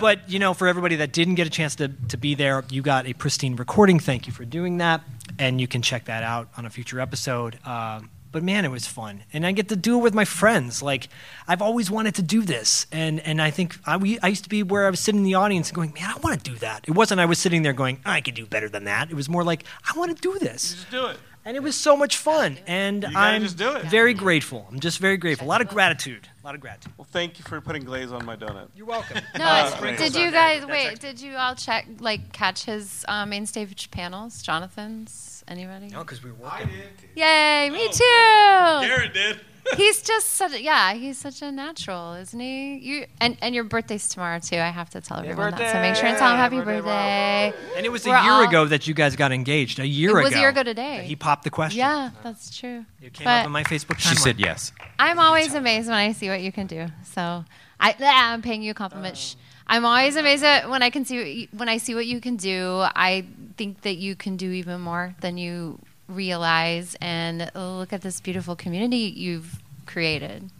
[0.00, 2.82] But, you know, for everybody that didn't get a chance to, to be there, you
[2.82, 4.00] got a pristine recording.
[4.00, 5.02] Thank you for doing that.
[5.38, 7.58] And you can check that out on a future episode.
[7.64, 10.82] Um, but man, it was fun, and I get to do it with my friends.
[10.82, 11.08] Like
[11.46, 14.50] I've always wanted to do this, and and I think I, we, I used to
[14.50, 16.56] be where I was sitting in the audience and going, man, I want to do
[16.58, 16.84] that.
[16.88, 19.10] It wasn't I was sitting there going, I could do better than that.
[19.10, 19.64] It was more like
[19.94, 20.74] I want to do this.
[20.74, 21.18] Just do it.
[21.44, 23.84] And it was so much fun, and I'm just do it.
[23.86, 24.64] very grateful.
[24.70, 25.44] I'm just very grateful.
[25.44, 26.28] A lot of gratitude.
[26.40, 26.92] A lot of gratitude.
[26.96, 28.68] Well, thank you for putting glaze on my donut.
[28.76, 29.18] You're welcome.
[29.36, 31.00] No, Uh, did you guys wait?
[31.00, 34.40] Did you all check like catch his uh, main stage panels?
[34.40, 35.31] Jonathan's?
[35.48, 35.88] Anybody?
[35.88, 36.68] No, because we were working.
[36.68, 37.10] I did.
[37.16, 37.70] Yay!
[37.70, 38.86] Me oh, too.
[38.88, 39.40] Garrett did.
[39.76, 40.54] He's just such.
[40.54, 42.78] A, yeah, he's such a natural, isn't he?
[42.78, 44.56] You and and your birthday's tomorrow too.
[44.56, 45.72] I have to tell everyone that.
[45.72, 47.52] So make sure and tell him happy birthday.
[47.76, 49.78] And it was We're a year all- ago that you guys got engaged.
[49.78, 50.18] A year ago.
[50.18, 50.28] It ago.
[50.30, 50.96] was a year ago today.
[50.96, 51.78] that He popped the question.
[51.78, 52.84] Yeah, that's true.
[53.00, 54.10] It came But- up on my Facebook timeline.
[54.10, 54.72] She said yes.
[54.98, 56.88] I'm always amazed when I see what you can do.
[57.04, 57.44] So
[57.78, 59.16] I, I'm paying you a compliment.
[59.16, 59.36] Shh.
[59.72, 62.20] I'm always amazed at when I can see what you, when I see what you
[62.20, 62.80] can do.
[62.94, 63.24] I
[63.56, 66.94] think that you can do even more than you realize.
[67.00, 70.50] And look at this beautiful community you've created.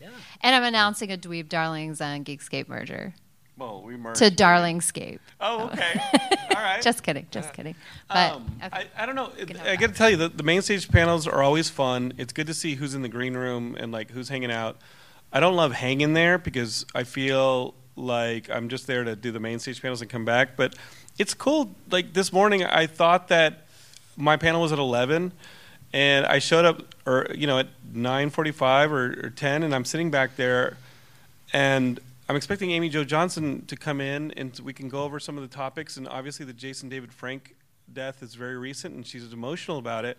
[0.00, 0.10] Yeah.
[0.42, 3.12] And I'm announcing a Dweeb Darlings and Geekscape merger
[3.58, 4.20] Well, we merged.
[4.20, 5.18] to Darlingscape.
[5.40, 6.00] Oh, okay.
[6.54, 6.80] All right.
[6.80, 7.74] Just kidding, just kidding.
[8.08, 8.86] But Um, okay.
[8.96, 9.32] I, I don't know.
[9.64, 12.12] I got to tell you, the, the main stage panels are always fun.
[12.18, 14.76] It's good to see who's in the green room and like who's hanging out.
[15.32, 19.40] I don't love hanging there because I feel like I'm just there to do the
[19.40, 20.56] main stage panels and come back.
[20.56, 20.74] But
[21.18, 21.74] it's cool.
[21.90, 23.66] Like this morning, I thought that
[24.16, 25.32] my panel was at 11,
[25.92, 30.10] and I showed up, or you know, at 9:45 or, or 10, and I'm sitting
[30.10, 30.76] back there,
[31.52, 35.36] and I'm expecting Amy Jo Johnson to come in and we can go over some
[35.36, 35.96] of the topics.
[35.96, 37.56] And obviously, the Jason David Frank
[37.92, 40.18] death is very recent, and she's emotional about it.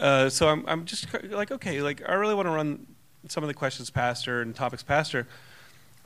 [0.00, 2.86] Uh, so I'm, I'm just like, okay, like I really want to run
[3.28, 5.26] some of the questions past her and topics past her.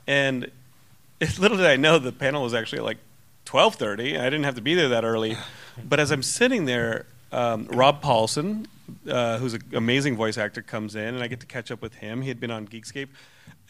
[0.07, 0.49] And
[1.39, 2.97] little did I know the panel was actually at like
[3.45, 4.19] 12:30.
[4.19, 5.37] I didn't have to be there that early.
[5.87, 8.65] But as I'm sitting there, um, Rob Paulsen,
[9.07, 11.93] uh, who's an amazing voice actor, comes in, and I get to catch up with
[11.93, 12.23] him.
[12.23, 13.09] He had been on Geekscape,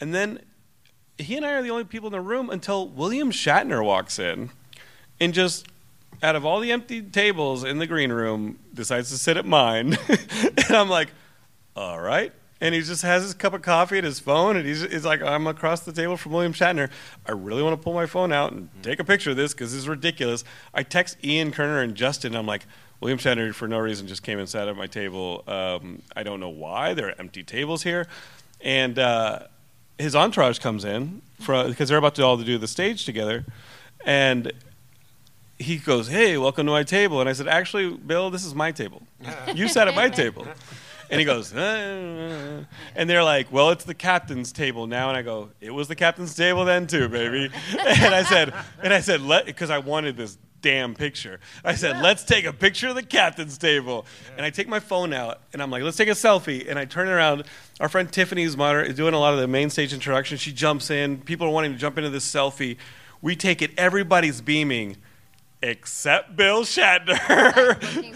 [0.00, 0.40] and then
[1.18, 4.48] he and I are the only people in the room until William Shatner walks in,
[5.20, 5.66] and just
[6.22, 9.98] out of all the empty tables in the green room, decides to sit at mine,
[10.08, 11.10] and I'm like,
[11.76, 12.32] all right.
[12.60, 15.22] And he just has his cup of coffee and his phone, and he's, he's like,
[15.22, 16.90] I'm across the table from William Shatner.
[17.24, 19.72] I really want to pull my phone out and take a picture of this because
[19.72, 20.42] this is ridiculous.
[20.74, 22.32] I text Ian Kerner and Justin.
[22.32, 22.66] And I'm like,
[23.00, 25.44] William Shatner, for no reason, just came and sat at my table.
[25.46, 26.94] Um, I don't know why.
[26.94, 28.08] There are empty tables here.
[28.60, 29.44] And uh,
[29.98, 33.44] his entourage comes in because they're about to all do the stage together.
[34.04, 34.52] And
[35.58, 38.72] he goes, "Hey, welcome to my table." And I said, "Actually, Bill, this is my
[38.72, 39.02] table.
[39.54, 40.46] You sat at my table."
[41.10, 45.08] And he goes, uh, uh, "Uh," and they're like, "Well, it's the captain's table now."
[45.08, 48.92] And I go, "It was the captain's table then too, baby." And I said, and
[48.92, 51.40] I said, "Let," because I wanted this damn picture.
[51.64, 54.04] I said, "Let's take a picture of the captain's table."
[54.36, 56.84] And I take my phone out, and I'm like, "Let's take a selfie." And I
[56.84, 57.44] turn around.
[57.80, 60.36] Our friend Tiffany's moder- is doing a lot of the main stage introduction.
[60.36, 61.18] She jumps in.
[61.22, 62.76] People are wanting to jump into this selfie.
[63.22, 63.70] We take it.
[63.78, 64.96] Everybody's beaming
[65.62, 67.18] except Bill Shatner.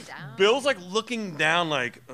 [0.06, 0.18] down?
[0.36, 2.12] Bill's like looking down, like, I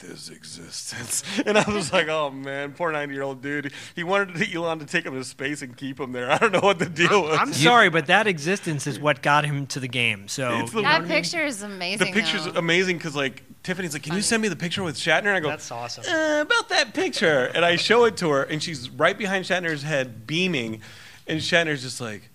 [0.00, 1.22] hate this existence.
[1.46, 3.72] And I was like, oh man, poor 90 year old dude.
[3.94, 6.30] He wanted Elon to take him to space and keep him there.
[6.32, 7.38] I don't know what the deal was.
[7.38, 10.28] I'm sorry, but that existence is what got him to the game.
[10.28, 12.06] So It's the that one- picture is amazing.
[12.06, 12.58] the picture's though.
[12.58, 15.18] amazing because like Tiffany's like, can you send me the picture with Shatner?
[15.26, 16.04] And I go, That's awesome.
[16.08, 19.82] "Uh, about that picture, and I show it to her, and she's right behind Shatner's
[19.82, 20.80] head, beaming,
[21.26, 22.30] and Shatner's just like,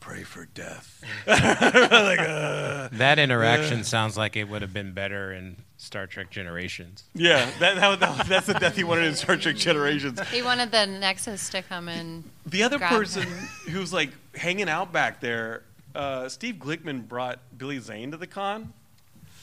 [0.00, 1.02] pray for death.
[1.26, 2.88] like, uh.
[2.92, 7.04] That interaction sounds like it would have been better in Star Trek Generations.
[7.14, 10.20] Yeah, that, that, that, that's the death he wanted in Star Trek Generations.
[10.28, 12.24] He wanted the Nexus to come in.
[12.46, 13.22] The other Grab person
[13.70, 15.62] who's like hanging out back there,
[15.94, 18.72] uh, Steve Glickman brought Billy Zane to the con.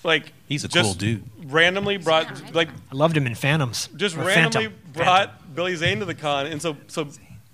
[0.03, 1.23] Like He's a just cool dude.
[1.45, 3.89] Randomly brought like I loved him in Phantoms.
[3.95, 4.73] just randomly Phantom.
[4.93, 7.07] brought Billy Zane to the con, and so so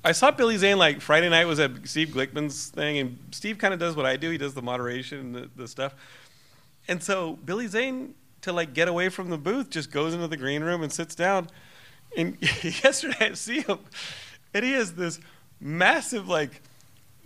[0.03, 3.73] I saw Billy Zane like Friday night was at Steve Glickman's thing, and Steve kind
[3.73, 4.31] of does what I do.
[4.31, 5.95] He does the moderation and the, the stuff,
[6.89, 10.37] and so Billy Zane to like get away from the booth just goes into the
[10.37, 11.47] green room and sits down.
[12.17, 13.79] And yesterday I see him,
[14.53, 15.19] and he has this
[15.59, 16.61] massive like.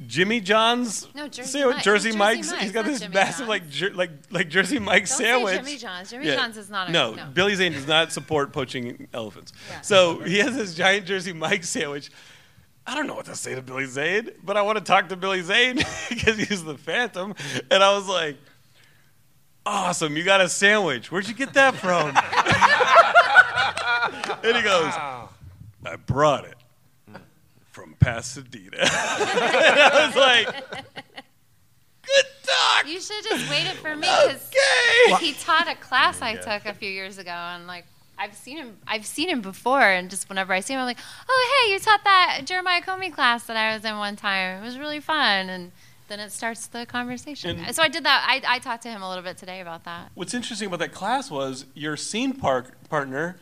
[0.08, 2.52] Jimmy John's No, Jersey sandwich- Mike- Jersey, Jersey Mike's.
[2.52, 3.48] Mike's, He's got this Jimmy massive John's.
[3.50, 5.56] like jer- like like Jersey Mike's Don't say sandwich.
[5.56, 6.10] Jimmy John's.
[6.10, 7.26] Jimmy John's is not a- no, no.
[7.34, 9.54] Billy Zane does not support poaching elephants.
[9.70, 9.80] Yeah.
[9.80, 12.12] So he has this giant Jersey Mike sandwich,
[12.86, 15.16] I don't know what to say to Billy Zane, but I want to talk to
[15.16, 15.78] Billy Zane
[16.10, 17.34] because he's the Phantom.
[17.72, 18.36] And I was like,
[19.66, 21.12] awesome, you got a sandwich.
[21.12, 22.10] Where'd you get that from?
[24.44, 26.56] and he goes, I brought it
[27.72, 28.78] from Pasadena.
[28.78, 30.48] and I was like,
[32.04, 32.88] good talk.
[32.88, 34.50] You should have just waited for me because
[35.12, 35.26] Okay.
[35.26, 37.86] he taught a class I took a few years ago, and like
[38.18, 41.00] I've seen him, I've seen him before, and just whenever I see him, I'm like,
[41.28, 44.62] oh hey, you taught that Jeremiah Comey class that I was in one time.
[44.62, 45.72] It was really fun, and
[46.08, 47.60] then it starts the conversation.
[47.60, 48.26] And- so I did that.
[48.28, 50.12] I, I talked to him a little bit today about that.
[50.16, 53.38] What's interesting about that class was your scene park partner,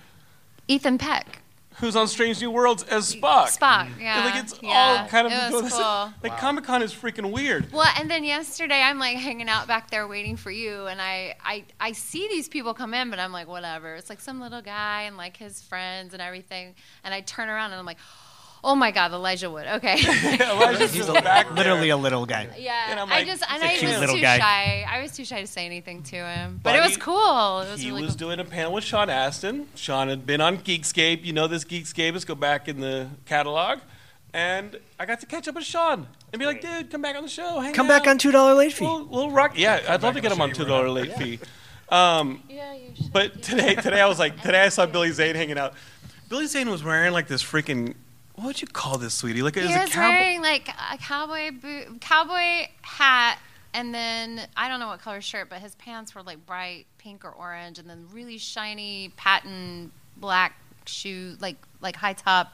[0.68, 1.40] Ethan Peck,
[1.78, 3.58] who's on Strange New Worlds as Spock.
[3.58, 4.70] Spock, yeah, Like it's yeah.
[5.02, 6.14] all kind of it was cool.
[6.24, 7.72] like Comic Con is freaking weird.
[7.74, 11.36] Well, and then yesterday I'm like hanging out back there waiting for you, and I,
[11.44, 13.96] I I see these people come in, but I'm like whatever.
[13.96, 17.72] It's like some little guy and like his friends and everything, and I turn around
[17.72, 18.23] and I'm like, oh
[18.76, 19.68] my god, Elijah Wood.
[19.68, 19.96] Okay.
[20.40, 21.56] Elijah's just back there.
[21.56, 22.48] Literally a little guy.
[22.58, 22.86] yeah.
[22.90, 24.40] And I'm I like, just and he's a I cute was little too guy.
[24.40, 24.86] shy.
[24.90, 27.60] I was too shy to say anything to him, but, But it was he- cool.
[27.62, 28.30] It was he really was cool.
[28.30, 29.68] doing a panel with Sean Astin.
[29.76, 31.24] Sean had been on Geekscape.
[31.26, 33.80] You know this Geekscape is go back in the catalog.
[34.36, 37.22] And I got to catch up with Sean and be like, dude, come back on
[37.24, 37.60] the show.
[37.60, 38.08] Hang Come back out.
[38.08, 38.84] on two dollar late fee.
[38.86, 39.54] Little, little rock.
[39.56, 41.40] Yeah, I'd love to get him on two dollar late fee.
[41.90, 43.14] Um, yeah, you should.
[43.14, 45.76] but today, today I was like, today I saw Billy Zane hanging out.
[46.30, 47.94] Billy Zane was wearing like this freaking.
[48.36, 49.42] What would you call this, sweetie?
[49.42, 50.10] Like it He was cowboy.
[50.10, 53.38] wearing like a cowboy boot, cowboy hat,
[53.74, 57.24] and then I don't know what color shirt, but his pants were like bright pink
[57.26, 62.52] or orange, and then really shiny patent black shoe, like like high top.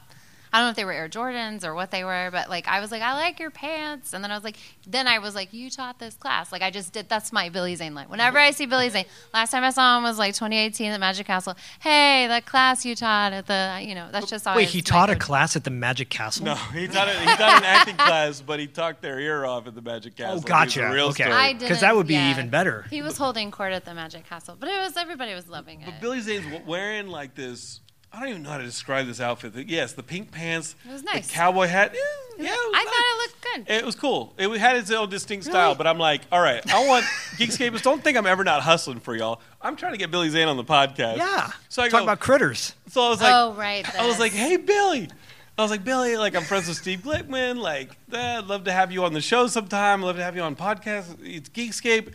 [0.52, 2.80] I don't know if they were Air Jordans or what they were, but like I
[2.80, 5.52] was like, I like your pants, and then I was like, then I was like,
[5.52, 7.08] you taught this class, like I just did.
[7.08, 8.08] That's my Billy Zane line.
[8.08, 11.26] Whenever I see Billy Zane, last time I saw him was like 2018 at Magic
[11.26, 11.54] Castle.
[11.80, 15.10] Hey, that class you taught at the, you know, that's just always Wait, he taught
[15.10, 16.44] a class at the Magic Castle?
[16.46, 19.66] No, he taught, a, he taught an acting class, but he talked their ear off
[19.66, 20.34] at the Magic oh, Castle.
[20.36, 20.90] Oh, It gotcha.
[20.92, 21.24] real Okay.
[21.24, 21.36] story.
[21.36, 21.80] I 'Cause didn't.
[21.80, 22.30] that would be yeah.
[22.30, 22.86] even better.
[22.90, 25.86] He was holding court at the Magic Castle, but it was everybody was loving it.
[25.86, 27.80] But Billy Zane's wearing like this.
[28.12, 29.54] I don't even know how to describe this outfit.
[29.68, 31.28] Yes, the pink pants, It was nice.
[31.28, 31.92] the cowboy hat.
[32.38, 32.84] Yeah, it was I nice.
[32.84, 33.74] thought it looked good.
[33.76, 34.34] It was cool.
[34.38, 37.04] It had its own distinct style, but I'm like, all right, I want
[37.36, 37.82] Geekscapists.
[37.82, 39.40] Don't think I'm ever not hustling for y'all.
[39.62, 41.18] I'm trying to get Billy Zane on the podcast.
[41.18, 41.50] Yeah.
[41.68, 42.74] So I Talk go, about critters.
[42.88, 43.98] so I was like, oh right.
[43.98, 45.08] I was like, hey Billy.
[45.58, 47.58] I was like, Billy, like I'm friends with Steve Glickman.
[47.58, 50.02] Like, eh, I'd love to have you on the show sometime.
[50.02, 51.18] I'd love to have you on podcast.
[51.22, 52.12] It's Geekscape.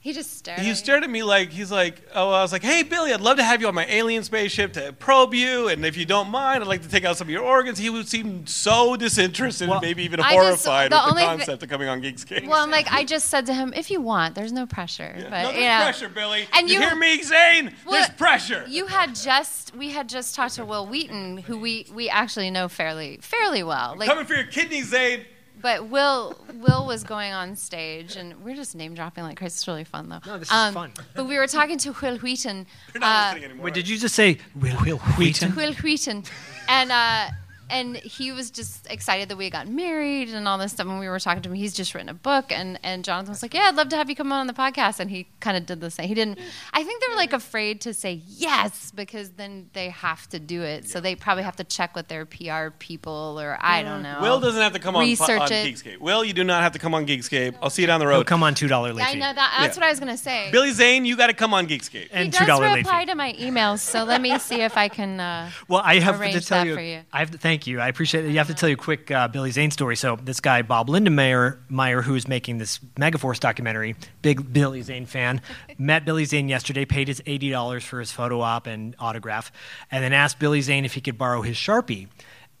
[0.00, 0.60] He just stared.
[0.60, 3.20] He at stared at me like he's like, oh, I was like, hey Billy, I'd
[3.20, 6.30] love to have you on my alien spaceship to probe you, and if you don't
[6.30, 7.78] mind, I'd like to take out some of your organs.
[7.78, 11.22] He would seem so disinterested, Well, maybe even I just- horrified the with the only
[11.22, 12.46] thi- concept of coming on Geekscape.
[12.46, 15.14] Well, I'm like I just said to him, if you want, there's no pressure.
[15.18, 16.46] Yeah, but no, there's you know, pressure, Billy.
[16.54, 17.74] And you, you- hear me, Zane?
[17.84, 18.64] Well, there's pressure.
[18.68, 22.68] You had just we had just talked to Wil Wheaton, who we we actually know
[22.68, 23.94] fairly fairly well.
[23.98, 25.24] Like, Coming for your kidneys, Zane.
[25.60, 29.54] But Will Will was going on stage, and we're just name dropping like crazy.
[29.54, 30.20] It's really fun though.
[30.26, 30.92] No, this is fun.
[31.14, 32.66] But we were talking to Wil Wheaton.
[32.94, 33.64] You're not uh, listening anymore.
[33.64, 35.54] Wait, did you just say Will, Wil Wheaton?
[35.56, 36.24] Wil Wheaton,
[36.68, 37.28] and uh,
[37.70, 40.86] and he was just excited that we got married and all this stuff.
[40.86, 41.54] And we were talking to him.
[41.54, 44.08] He's just written a book, and and Jonathan was like, "Yeah, I'd love to have
[44.10, 46.08] you come on the podcast." And he kind of did the same.
[46.08, 46.38] He didn't.
[46.72, 50.62] I think they were like afraid to say yes because then they have to do
[50.62, 50.88] it.
[50.88, 54.18] So they probably have to check with their PR people, or I don't know.
[54.20, 55.66] Will doesn't have to come on, po- Research on it.
[55.66, 55.98] Geekscape.
[55.98, 57.54] Will, you do not have to come on Geekscape.
[57.62, 58.20] I'll see you down the road.
[58.20, 59.18] Oh, come on, two dollar late Yeah, I fee.
[59.20, 59.56] know that.
[59.60, 59.80] That's Yeah.
[59.80, 60.48] what I was gonna say.
[60.50, 61.88] Billy Zane, you got to come on Geekscape.
[62.04, 63.06] he and does two dollar late reply fee.
[63.06, 65.20] to my emails, so let me see if I can.
[65.20, 67.00] Uh, Well, I have to arrange tell that you, for you.
[67.12, 67.80] I have to thank you.
[67.80, 68.30] I appreciate it.
[68.30, 69.96] You have to tell you a quick uh, Billy Zane story.
[69.96, 75.06] So this guy Bob Lindemeyer, Meyer, who is making this Megaforce documentary, big Billy Zane
[75.06, 75.40] fan,
[75.78, 79.50] met Billy Zane yesterday, paid his eighty dollars for his photo op and autograph,
[79.90, 82.08] and then asked Billy Zane if he could borrow his sharpie.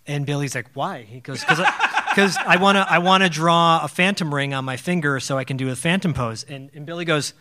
[0.06, 1.58] And Billy's like, "Why?" He goes, "Because
[2.08, 5.38] because I want to I want to draw a phantom ring on my finger so
[5.38, 7.34] I can do a phantom pose." And, and Billy goes,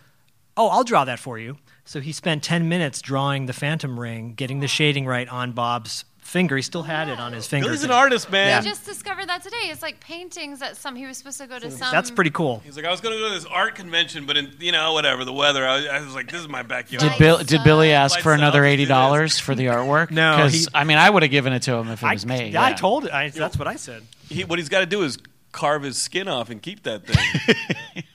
[0.58, 4.34] "Oh, I'll draw that for you." So he spent ten minutes drawing the phantom ring,
[4.34, 6.56] getting the shading right on Bob's finger.
[6.56, 7.68] He still had it on his finger.
[7.68, 8.60] Billy's an artist, man.
[8.60, 9.58] I just discovered that today.
[9.64, 11.92] It's like paintings that some he was supposed to go to some.
[11.92, 12.62] That's pretty cool.
[12.66, 14.94] He's like, I was going to go to this art convention, but in, you know,
[14.94, 17.02] whatever, the weather, I, I was like, this is my backyard.
[17.12, 18.02] Did, Bill, did Billy up.
[18.06, 20.12] ask Lights for another up, eighty dollars for the artwork?
[20.12, 22.26] No, 'Cause, he- I mean, I would have given it to him if it was
[22.26, 22.50] me.
[22.50, 23.12] yeah, I told it.
[23.12, 24.04] I, that's what I said.
[24.30, 25.18] He, what he's got to do is
[25.54, 27.64] carve his skin off and keep that thing.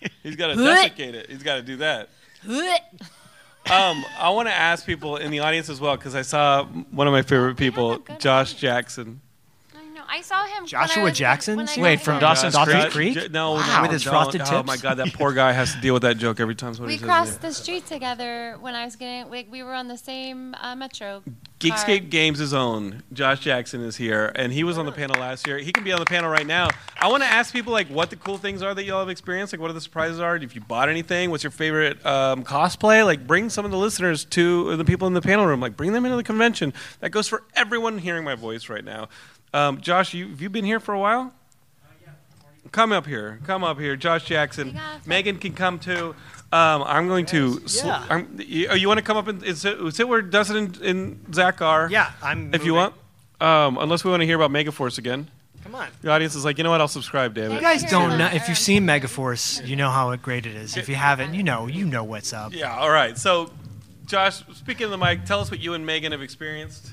[0.22, 1.30] he's got to desiccate it.
[1.30, 2.08] He's got to do that.
[3.70, 7.06] Um, I want to ask people in the audience as well because I saw one
[7.06, 8.54] of my favorite people, Josh audience.
[8.54, 9.20] Jackson.
[9.74, 10.02] I know.
[10.08, 10.66] I saw him.
[10.66, 11.56] Joshua was- Jackson?
[11.78, 12.20] Wait, from here.
[12.20, 12.90] Dawson's Josh- Creek?
[12.90, 13.14] Creek?
[13.14, 13.76] J- no, Wow.
[13.76, 14.12] no, With his don't.
[14.12, 14.66] frosted Oh tips?
[14.66, 16.98] my god, that poor guy has to deal with that joke every time somebody We
[16.98, 19.30] says crossed the street together when I was getting.
[19.30, 21.22] We, we were on the same uh, metro.
[21.62, 25.46] Geekscape Games' is own Josh Jackson is here, and he was on the panel last
[25.46, 25.58] year.
[25.58, 26.68] He can be on the panel right now.
[27.00, 29.52] I want to ask people like what the cool things are that y'all have experienced.
[29.52, 30.36] Like, what are the surprises are?
[30.36, 33.04] If you bought anything, what's your favorite um, cosplay?
[33.04, 35.60] Like, bring some of the listeners to the people in the panel room.
[35.60, 36.72] Like, bring them into the convention.
[37.00, 39.08] That goes for everyone hearing my voice right now.
[39.54, 41.32] Um, Josh, you have you been here for a while?
[42.70, 43.40] Come up here.
[43.44, 44.68] Come up here, Josh Jackson.
[44.68, 45.06] You got it.
[45.06, 46.14] Megan can come too.
[46.52, 47.66] Um, I'm going to.
[47.66, 48.06] Sl- Yeah.
[48.10, 50.76] I'm, you, oh, you want to come up and, and sit, sit where Dustin and,
[50.82, 51.88] and Zach are?
[51.90, 52.54] Yeah, I'm.
[52.54, 52.94] If you want.
[53.40, 55.28] Um, unless we want to hear about Megaforce again.
[55.64, 55.88] Come on.
[56.02, 56.80] The audience is like, you know what?
[56.80, 57.54] I'll subscribe, David.
[57.54, 58.26] You guys don't know.
[58.26, 58.56] If you've Eric.
[58.58, 60.76] seen Megaforce, you know how great it is.
[60.76, 62.52] If you haven't, you know, you know what's up.
[62.54, 62.76] Yeah.
[62.76, 63.16] All right.
[63.16, 63.50] So,
[64.06, 66.92] Josh, speaking of the mic, tell us what you and Megan have experienced.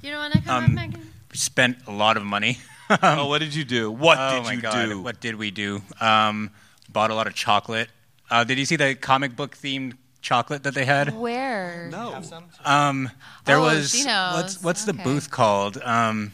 [0.00, 1.12] You don't want to come Um, up, Megan?
[1.30, 2.58] We spent a lot of money.
[3.02, 3.90] oh, what did you do?
[3.90, 5.00] What oh did my you god, do?
[5.02, 5.82] what did we do?
[6.00, 6.50] Um,
[6.90, 7.88] bought a lot of chocolate.
[8.32, 11.14] Uh, did you see the comic book themed chocolate that they had?
[11.14, 11.88] Where?
[11.92, 12.22] No.
[12.64, 13.10] Um,
[13.44, 14.34] there Oh, was she knows.
[14.34, 15.76] what's what's the booth called?
[15.82, 16.32] Um,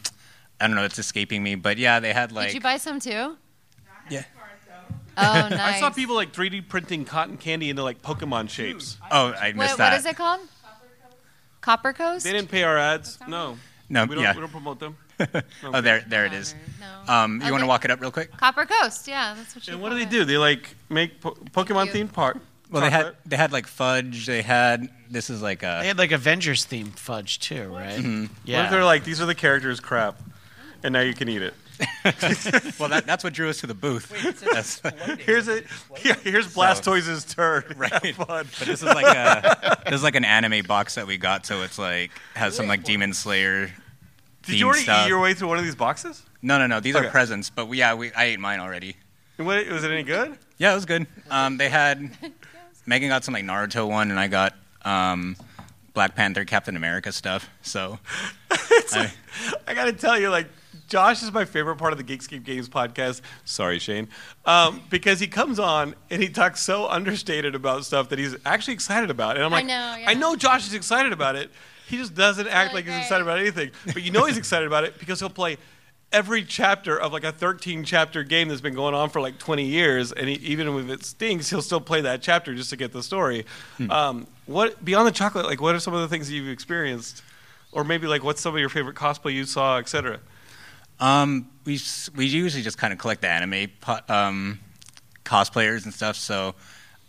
[0.61, 0.85] I don't know.
[0.85, 1.55] It's escaping me.
[1.55, 3.35] But yeah, they had like Did you buy some too?
[4.09, 4.23] yeah.
[5.17, 5.59] Oh, nice.
[5.59, 8.97] I saw people like 3D printing cotton candy into like Pokemon shapes.
[9.11, 9.91] Oh, I missed What, that.
[9.91, 10.39] what is it called?
[11.59, 12.23] Copper Coast?
[12.23, 13.19] They didn't pay our ads.
[13.27, 13.57] No.
[13.89, 14.33] No, We don't, yeah.
[14.35, 14.95] we don't promote them.
[15.63, 16.55] Oh, there, there it is.
[16.79, 17.13] No.
[17.13, 18.35] Um, you want to walk it up real quick?
[18.37, 20.09] Copper Coast, yeah, that's what you And what do they it.
[20.09, 20.25] do?
[20.25, 22.37] They like make po- Pokemon themed park.
[22.71, 24.27] Well, they had they had like fudge.
[24.27, 27.97] They had this is like a They had like Avengers themed fudge too, right?
[27.99, 28.21] Mm-hmm.
[28.21, 28.69] What if Yeah.
[28.69, 30.21] they're like, these are the characters' crap,
[30.83, 31.53] and now you can eat it?
[32.79, 32.89] well.
[32.89, 34.09] That, that's what drew us to the booth.
[34.41, 34.81] That's-
[35.19, 35.63] Here's a
[36.03, 37.75] yeah, here's Blastoise's turd.
[37.77, 38.13] Right.
[38.15, 38.27] Fun.
[38.59, 41.63] But this is like a this is like an anime box that we got, so
[41.63, 43.71] it's like has some like Demon Slayer.
[44.51, 45.05] Did you already stuff.
[45.05, 46.23] eat your way through one of these boxes?
[46.41, 46.79] No, no, no.
[46.79, 47.07] These Okay.
[47.07, 48.95] are presents, but we, yeah, we I ate mine already.
[49.37, 50.37] What, was it any good?
[50.57, 51.07] Yeah, it was good.
[51.29, 52.09] Um, they had
[52.85, 55.35] Megan got some like Naruto one, and I got um,
[55.93, 57.49] Black Panther, Captain America stuff.
[57.61, 57.99] So
[58.51, 59.11] I,
[59.67, 60.47] I got to tell you, like,
[60.87, 63.21] Josh is my favorite part of the Geekscape Games podcast.
[63.45, 64.07] Sorry, Shane.
[64.45, 68.73] Um, because he comes on and he talks so understated about stuff that he's actually
[68.73, 69.35] excited about.
[69.35, 70.05] And I'm I like, know, yeah.
[70.09, 71.51] I know Josh is excited about it.
[71.89, 73.71] He just doesn't act like he's excited about anything.
[73.85, 75.57] But you know he's excited about it because he'll play
[76.11, 79.65] every chapter of like a 13 chapter game that's been going on for like 20
[79.65, 80.11] years.
[80.11, 83.03] And he, even if it stinks, he'll still play that chapter just to get the
[83.03, 83.45] story.
[83.89, 87.23] Um, what Beyond the chocolate, like, what are some of the things that you've experienced?
[87.71, 90.19] Or maybe like what's some of your favorite cosplay you saw, etc.
[90.99, 91.79] um, we
[92.15, 93.69] we usually just kind of collect the anime
[94.07, 94.59] um,
[95.23, 96.15] cosplayers and stuff.
[96.15, 96.55] So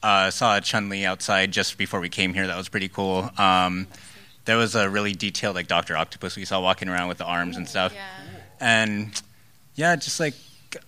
[0.03, 2.47] uh, saw Chun Li outside just before we came here.
[2.47, 3.31] That was pretty cool.
[3.39, 3.87] Um,
[4.45, 7.57] there was a really detailed like Doctor Octopus we saw walking around with the arms
[7.57, 7.93] and stuff.
[7.95, 8.07] Yeah.
[8.61, 9.23] and
[9.75, 10.35] yeah, just like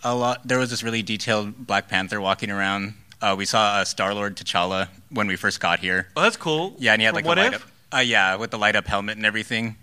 [0.05, 0.47] a lot.
[0.47, 2.95] There was this really detailed Black Panther walking around.
[3.21, 6.09] Uh, we saw uh, Star Lord T'Challa when we first got here.
[6.17, 6.75] Oh, that's cool.
[6.79, 7.63] Yeah, and he had like what the light if?
[7.63, 7.99] up.
[7.99, 9.77] Uh, yeah, with the light up helmet and everything.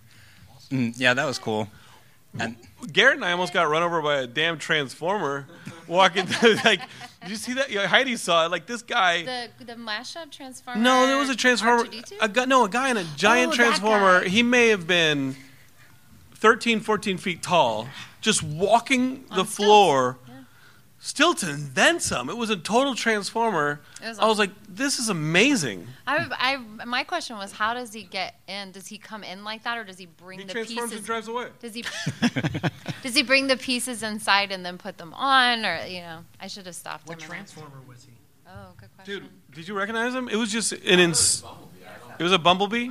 [0.71, 1.69] Mm, yeah, that was cool.
[2.37, 2.55] And
[2.91, 5.47] Garrett and I almost got run over by a damn transformer
[5.87, 6.25] walking.
[6.27, 6.81] through, like,
[7.21, 7.69] did you see that?
[7.69, 8.51] Yeah, Heidi saw it.
[8.51, 9.23] Like this guy.
[9.23, 10.79] The the mashup transformer.
[10.81, 11.83] no, there was a transformer.
[11.85, 12.13] R2D2?
[12.21, 14.21] A guy, no, a guy in a giant Oh, transformer.
[14.23, 15.35] He may have been
[16.35, 17.87] 13, 14 feet tall,
[18.21, 19.55] just walking the stilts.
[19.55, 20.17] floor.
[20.99, 21.05] Yeah.
[21.05, 22.29] Stilton, then some.
[22.29, 23.79] It was a total transformer.
[24.03, 25.87] It was I was like, this is amazing.
[26.05, 28.71] I, I, my question was, how does he get in?
[28.71, 30.97] Does he come in like that, or does he bring He the transforms pieces?
[30.97, 31.47] and drives away.
[31.61, 31.83] Does he?
[33.03, 36.19] does he bring the pieces inside and then put them on, or you know?
[36.39, 37.31] I should have stopped What him.
[37.31, 37.53] and asked.
[37.53, 38.11] transformer was he?
[38.47, 39.19] Oh, good question.
[39.21, 40.27] Dude, did you recognize him?
[40.27, 41.43] It was just an ins.
[42.17, 42.89] It was a bumblebee.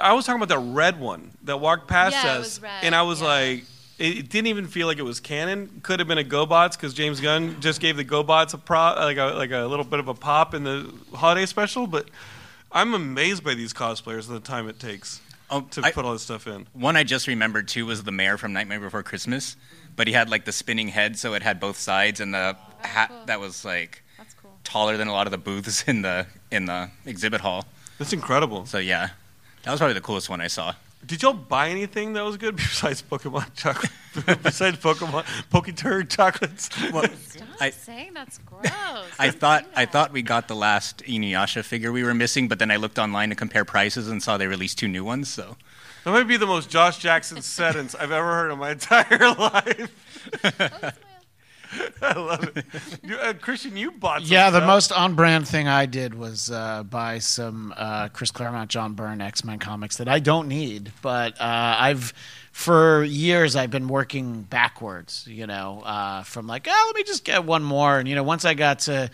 [0.00, 2.84] I was talking about the red one that walked past Yeah, it us, was red,
[2.84, 3.26] and I was yeah.
[3.26, 3.64] like,
[3.98, 5.80] it, it didn't even feel like it was canon.
[5.82, 9.16] Could have been a GoBots because James Gunn just gave the GoBots a pro, like
[9.16, 11.86] a like a little bit of a pop in the holiday special.
[11.86, 12.08] But
[12.72, 15.20] I'm amazed by these cosplayers and the time it takes
[15.50, 16.66] oh, to I- put all this stuff in.
[16.72, 19.56] one I just remembered too was the mayor from Nightmare Before Christmas,
[19.94, 22.86] but he had like the spinning head, so it had both sides, and the oh,
[22.86, 23.24] hat cool.
[23.26, 24.52] that was like That's cool.
[24.64, 27.64] taller than a lot of the booths in the in the exhibit hall.
[27.98, 28.66] That's incredible.
[28.66, 29.10] So yeah,
[29.62, 30.74] that was probably the coolest one I saw.
[31.04, 33.92] Did y'all buy anything that was good besides Pokemon chocolate?
[34.42, 36.68] besides Pokemon Poketurd chocolates?
[36.92, 38.62] Well, Stop I- saying that's gross.
[39.18, 42.58] I Don't thought I thought we got the last Inuyasha figure we were missing, but
[42.58, 45.28] then I looked online to compare prices and saw they released two new ones.
[45.28, 45.56] So
[46.04, 49.92] That might be the most Josh Jackson sentence I've ever heard in my entire life.
[52.02, 52.64] I love it.
[53.02, 54.66] You, uh, Christian, you bought some Yeah, the stuff.
[54.66, 59.20] most on brand thing I did was uh, buy some uh, Chris Claremont, John Byrne
[59.20, 62.12] X Men comics that I don't need, but uh, I've
[62.52, 65.26] for years I've been working backwards.
[65.28, 68.22] You know, uh, from like, oh, let me just get one more, and you know,
[68.22, 69.10] once I got to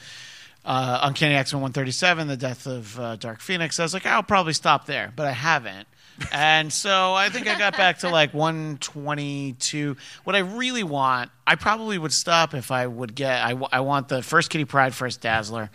[0.65, 4.23] uh, Uncanny X Men 137, the death of uh, Dark Phoenix, I was like, I'll
[4.23, 5.89] probably stop there, but I haven't.
[6.33, 9.97] And so I think I got back to like 122.
[10.25, 13.45] What I really want, I probably would stop if I would get.
[13.45, 15.71] I, I want the first Kitty Pryde, first Dazzler,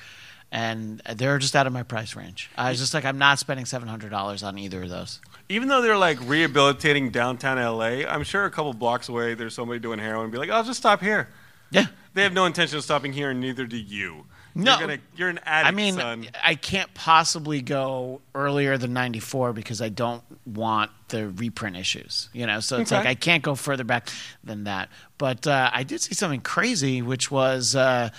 [0.52, 2.50] and they're just out of my price range.
[2.58, 5.20] I was just like, I'm not spending seven hundred dollars on either of those.
[5.50, 9.80] Even though they're like rehabilitating downtown LA, I'm sure a couple blocks away there's somebody
[9.80, 11.30] doing heroin and be like, I'll just stop here.
[11.72, 11.88] Yeah.
[12.14, 14.26] They have no intention of stopping here, and neither do you.
[14.58, 14.72] No.
[14.78, 16.28] You're, gonna, you're an addict, I mean, son.
[16.44, 22.46] I can't possibly go earlier than 94 because I don't want the reprint issues, you
[22.46, 22.60] know?
[22.60, 23.00] So it's Okay.
[23.00, 24.10] like I can't go further back
[24.44, 24.90] than that.
[25.18, 28.10] But uh, I did see something crazy, which was, uh,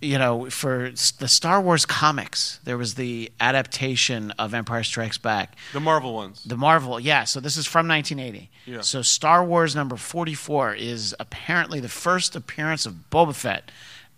[0.00, 5.54] you know, for the Star Wars comics, there was the adaptation of Empire Strikes Back.
[5.72, 6.42] The Marvel ones.
[6.42, 7.22] The Marvel, yeah.
[7.24, 8.50] So this is from 1980.
[8.66, 8.80] Yeah.
[8.80, 13.70] So Star Wars number 44 is apparently the first appearance of Boba Fett,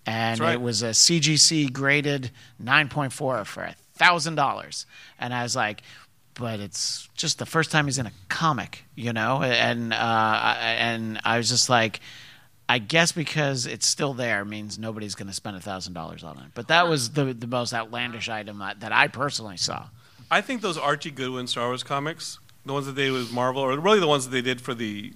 [0.06, 0.54] and right.
[0.54, 2.30] it was a CGC graded
[2.62, 4.86] 9.4 for a thousand dollars.
[5.18, 5.82] And I was like,
[6.34, 9.42] but it's just the first time he's in a comic, you know.
[9.42, 12.00] And uh, I- and I was just like.
[12.66, 16.38] I guess because it's still there means nobody's going to spend a thousand dollars on
[16.38, 16.44] it.
[16.54, 19.88] But that was the the most outlandish item that, that I personally saw.
[20.30, 23.60] I think those Archie Goodwin Star Wars comics, the ones that they did with Marvel,
[23.62, 25.12] or really the ones that they did for the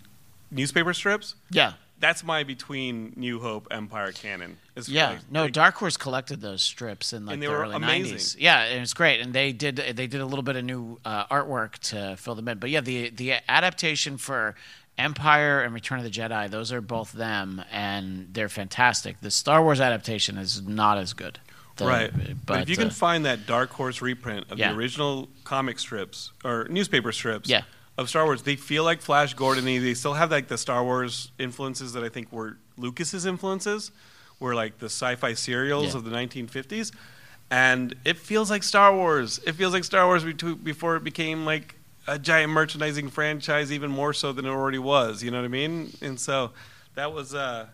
[0.50, 4.58] newspaper strips, Yeah, that's my between New Hope Empire canon.
[4.76, 7.52] It's Yeah, like- no, like- Dark Horse collected those strips in like And they the
[7.52, 8.16] were early amazing.
[8.16, 8.36] '90s.
[8.38, 11.26] Yeah, and it's great, and they did they did a little bit of new uh,
[11.26, 12.58] artwork to fill them in.
[12.58, 14.54] But yeah, the the adaptation for
[14.96, 19.20] Empire and Return of the Jedi, those are both them, and they're fantastic.
[19.20, 21.38] The Star Wars adaptation is not as good.
[21.76, 22.10] The- right.
[22.12, 24.72] But, but if you can uh, find that Dark Horse reprint of Yeah.
[24.72, 27.62] the original comic strips or newspaper strips Yeah.
[27.98, 29.78] Of Star Wars, they feel like Flash Gordon-y.
[29.78, 33.90] They still have like the Star Wars influences that I think were Lucas's influences,
[34.40, 35.98] were like the sci-fi serials Yeah.
[35.98, 36.92] of the 1950s.
[37.50, 39.40] And it feels like Star Wars.
[39.46, 41.74] It feels like Star Wars before it became like
[42.06, 45.22] a giant merchandising franchise, even more so than it already was.
[45.22, 45.92] You know what I mean?
[46.00, 46.52] And so
[46.94, 47.66] that was uh,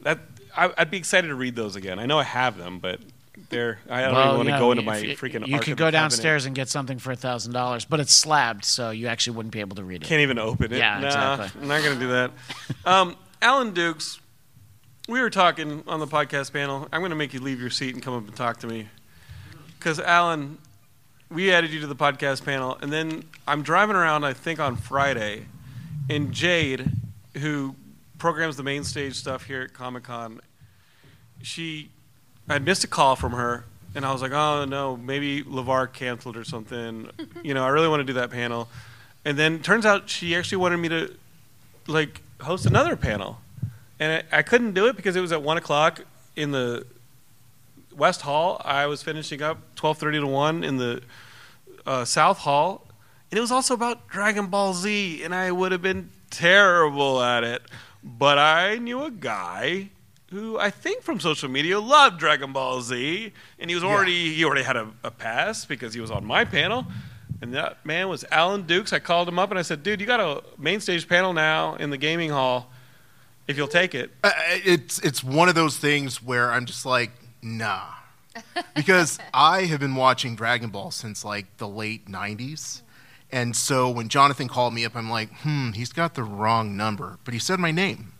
[0.00, 0.18] that.
[0.56, 1.98] I'd be excited to read those again.
[1.98, 3.00] I know I have them, but
[3.48, 3.78] they're.
[3.88, 5.46] I don't well, even want to yeah, go into my you- freaking.
[5.46, 8.90] You could go downstairs and get something for a thousand dollars, but it's slabbed, so
[8.90, 10.06] you actually wouldn't be able to read it.
[10.06, 10.78] Can't even open it.
[10.78, 11.62] Yeah, Nah, exactly.
[11.62, 12.30] I'm not going to do that.
[12.84, 14.20] Um, Alan Dukes,
[15.08, 16.88] we were talking on the podcast panel.
[16.92, 18.88] I'm going to make you leave your seat and come up and talk to me.
[19.78, 20.58] Because, Alan,
[21.30, 24.76] we added you to the podcast panel, and then I'm driving around, I think, on
[24.76, 25.46] Friday,
[26.08, 26.90] and Jade,
[27.36, 27.74] who
[28.18, 30.40] programs the main stage stuff here at Comic Con,
[31.42, 31.90] she,
[32.48, 36.36] I missed a call from her, and I was like, oh no, maybe LeVar canceled
[36.36, 37.10] or something.
[37.42, 38.68] you know, I really want to do that panel.
[39.24, 41.14] And then turns out she actually wanted me to
[41.86, 43.40] like host another panel,
[43.98, 46.02] and I, I couldn't do it because it was at one o'clock
[46.36, 46.86] in the
[47.96, 48.60] West Hall.
[48.64, 51.02] I was finishing up twelve thirty to one in the
[51.84, 52.86] uh, South Hall,
[53.30, 57.42] and it was also about Dragon Ball Z, and I would have been terrible at
[57.42, 57.62] it.
[58.04, 59.90] But I knew a guy
[60.30, 64.44] who I think from social media loved Dragon Ball Z, and he was already he
[64.44, 66.86] already had a, a pass because he was on my panel.
[67.42, 68.92] And that man was Alan Dukes.
[68.92, 71.74] I called him up and I said, "Dude, you got a main stage panel now
[71.76, 72.70] in the gaming hall.
[73.46, 74.32] If you'll take it." Uh,
[74.64, 77.10] it's it's one of those things where I'm just like,
[77.42, 77.84] nah,
[78.74, 82.80] because I have been watching Dragon Ball since like the late '90s,
[83.30, 87.18] and so when Jonathan called me up, I'm like, hmm, he's got the wrong number,
[87.24, 88.12] but he said my name,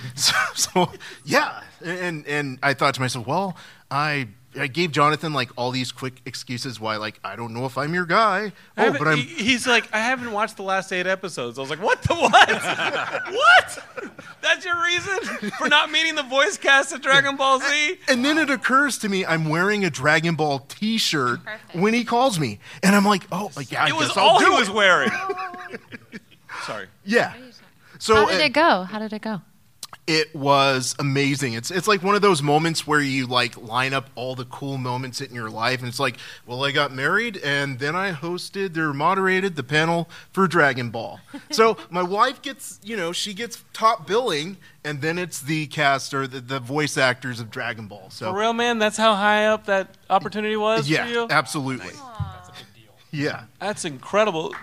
[0.14, 0.92] so, so
[1.24, 3.56] yeah, and and I thought to myself, well,
[3.90, 4.28] I.
[4.58, 7.92] I gave Jonathan like all these quick excuses why like I don't know if I'm
[7.94, 8.52] your guy.
[8.78, 11.58] Oh, but I'm He's like, I haven't watched the last eight episodes.
[11.58, 12.32] I was like, what the what?
[13.30, 13.78] what?
[14.40, 17.98] That's your reason for not meeting the voice cast of Dragon Ball Z?
[18.08, 21.40] And then it occurs to me I'm wearing a Dragon Ball T-shirt
[21.74, 24.46] when he calls me, and I'm like, oh, yeah, I It was I'll all do
[24.46, 24.58] he it.
[24.58, 25.10] was wearing.
[26.64, 26.86] Sorry.
[27.04, 27.34] Yeah.
[27.98, 28.82] So How did uh, it go?
[28.84, 29.42] How did it go?
[30.08, 31.52] It was amazing.
[31.52, 34.78] It's it's like one of those moments where you like line up all the cool
[34.78, 38.78] moments in your life, and it's like, well, I got married, and then I hosted
[38.78, 41.20] or moderated the panel for Dragon Ball.
[41.50, 46.14] so my wife gets, you know, she gets top billing, and then it's the cast
[46.14, 48.08] or the, the voice actors of Dragon Ball.
[48.08, 51.26] So For real, man, that's how high up that opportunity was yeah, for you?
[51.28, 51.90] absolutely.
[51.90, 52.92] That's a big deal.
[53.10, 53.42] Yeah.
[53.60, 54.54] That's incredible.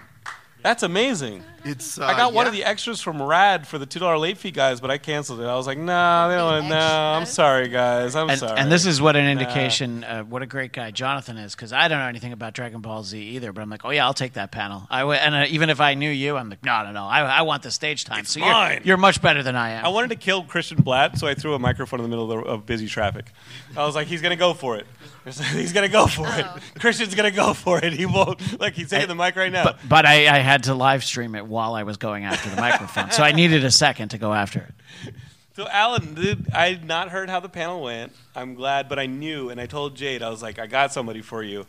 [0.63, 1.43] That's amazing.
[1.65, 4.37] It's uh, I got one of the extras from Rad for the two dollar late
[4.37, 5.45] fee guys, but I canceled it.
[5.45, 6.45] I was like, nah, they don't.
[6.45, 8.15] want No, I'm sorry, guys.
[8.15, 8.59] I'm and, sorry.
[8.59, 9.31] and this is what an Nah.
[9.31, 12.81] indication uh, what a great guy Jonathan is because I don't know anything about Dragon
[12.81, 13.51] Ball Z either.
[13.51, 14.85] But I'm like, oh yeah, I'll take that panel.
[14.91, 17.05] I w- and uh, even if I knew you, I'm like, no, no, no.
[17.05, 18.25] I, I want the stage time.
[18.25, 18.73] so mine.
[18.77, 19.85] you're you're much better than I am.
[19.85, 22.43] I wanted to kill Christian Blatt, so I threw a microphone in the middle of,
[22.43, 23.31] the, of busy traffic.
[23.75, 24.85] I was like, he's gonna go for it.
[25.53, 26.45] He's gonna go for it.
[26.47, 26.59] Oh.
[26.77, 27.93] Christian's gonna go for it.
[27.93, 28.59] He won't.
[28.59, 29.63] Like he's taking the mic right now.
[29.63, 32.57] but but I, I had to live stream it while I was going after the
[32.57, 35.13] microphone, so I needed a second to go after it.
[35.55, 38.11] So, Alan, did, I had not heard how the panel went.
[38.35, 41.21] I'm glad, but I knew, and I told Jade, I was like, I got somebody
[41.21, 41.65] for you,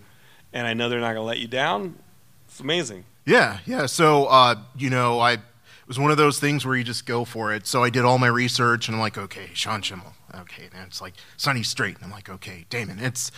[0.53, 1.95] and I know they're not going to let you down.
[2.49, 3.05] It's amazing.
[3.25, 3.87] Yeah, yeah.
[3.87, 5.41] So, uh, you know, I it
[5.87, 7.65] was one of those things where you just go for it.
[7.69, 10.15] So I did all my research, and I'm like, okay, Sean Schemmel.
[10.41, 11.97] Okay, and it's like Sonny Strait.
[11.97, 12.99] and I'm like, okay, Damon.
[12.99, 13.31] It's,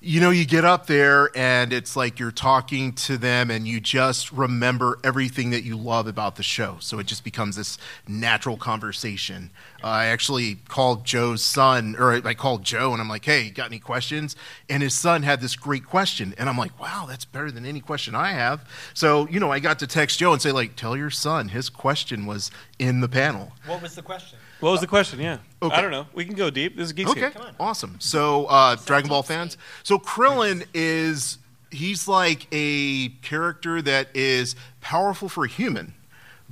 [0.00, 3.80] you know, you get up there, and it's like you're talking to them, and you
[3.80, 6.76] just remember everything that you love about the show.
[6.80, 9.50] So it just becomes this natural conversation.
[9.82, 13.66] Uh, I actually called Joe's son, or I called Joe, and I'm like, hey, got
[13.66, 14.36] any questions?
[14.68, 17.80] And his son had this great question, and I'm like, wow, that's better than any
[17.80, 18.68] question I have.
[18.94, 21.68] So, you know, I got to text Joe and say, like, tell your son his
[21.68, 23.52] question was in the panel.
[23.66, 24.38] What was the question?
[24.62, 25.18] What was the question?
[25.18, 25.38] Yeah.
[25.60, 25.74] Okay.
[25.74, 26.06] I don't know.
[26.14, 26.76] We can go deep.
[26.76, 27.36] This is Geekscape.
[27.36, 27.96] Okay, awesome.
[27.98, 29.58] So, uh, Dragon Ball fans.
[29.82, 31.38] So, Krillin is
[31.72, 35.94] he's like a character that is powerful for a human,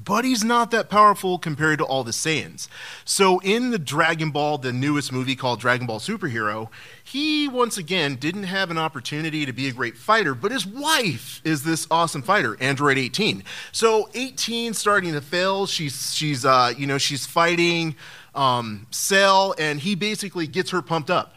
[0.03, 2.69] but he's not that powerful compared to all the Saiyans.
[3.05, 6.69] So, in the Dragon Ball, the newest movie called Dragon Ball Superhero,
[7.03, 11.41] he once again didn't have an opportunity to be a great fighter, but his wife
[11.45, 13.43] is this awesome fighter, Android 18.
[13.73, 15.67] So, 18 starting to fail.
[15.67, 17.97] She's she's uh, you know she's fighting
[18.35, 21.35] um, Cell, and he basically gets her pumped up.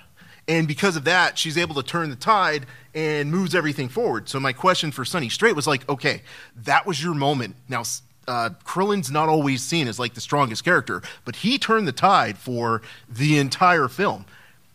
[0.48, 4.28] And because of that, she's able to turn the tide and moves everything forward.
[4.28, 6.22] So my question for Sonny Strait was like, okay,
[6.64, 7.56] that was your moment.
[7.70, 7.84] Now,
[8.28, 12.38] uh, Krillin's not always seen as like the strongest character, but he turned the tide
[12.38, 14.26] for the entire film.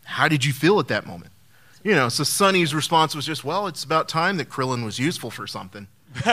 [0.05, 1.33] How did you feel at that moment?
[1.83, 5.31] You know, so Sonny's response was just, well, it's about time that Krillin was useful
[5.31, 5.87] for something.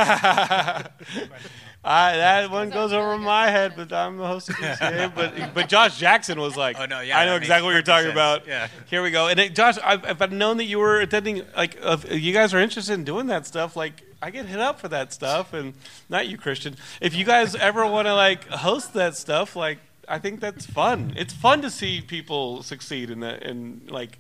[1.86, 5.14] I, that one goes over my head, but I'm the host of Geekscape.
[5.14, 8.08] But but Josh Jackson was like, Oh, no, yeah, I know exactly what you're talking
[8.08, 8.14] sense.
[8.14, 8.48] about.
[8.48, 8.70] Yeah.
[8.88, 9.28] Here we go.
[9.28, 12.56] And it, Josh, I've, if I'd known that you were attending, like, if you guys
[12.56, 15.74] are interested in doing that stuff, like, I get hit up for that stuff, and
[16.10, 16.76] not you, Christian.
[17.02, 21.14] If you guys ever want to like host that stuff, like, I think that's fun.
[21.16, 24.20] It's fun to see people succeed in that, and like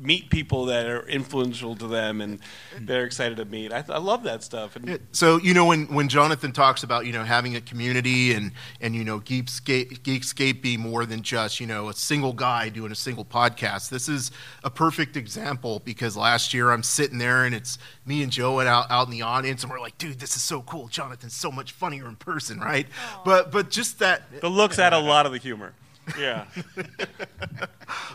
[0.00, 2.38] meet people that are influential to them and
[2.80, 3.72] they're excited to meet.
[3.72, 4.76] I, I love that stuff.
[4.76, 8.32] And Yeah, So you know when, when Jonathan talks about you know having a community
[8.32, 12.68] and and you know Geekscape Geekscape be more than just you know a single guy
[12.68, 13.90] doing a single podcast.
[13.90, 14.30] This is
[14.64, 18.68] a perfect example because last year I'm sitting there and it's me and Joe and
[18.68, 20.88] out, out in the audience and we're like, dude, this is so cool.
[20.88, 22.86] Jonathan's so much funnier in person, right?
[23.24, 25.74] But but just that the looks add a lot of the humor.
[26.18, 26.46] Yeah.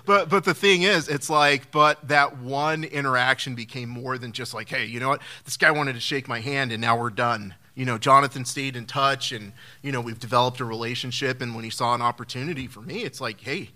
[0.05, 4.53] But but the thing is, it's like, but that one interaction became more than just
[4.53, 5.21] like, hey, you know what?
[5.45, 7.55] This guy wanted to shake my hand, and now we're done.
[7.75, 11.41] You know, Jonathan stayed in touch, and you know, we've developed a relationship.
[11.41, 13.69] And when he saw an opportunity for me, it's like, hey,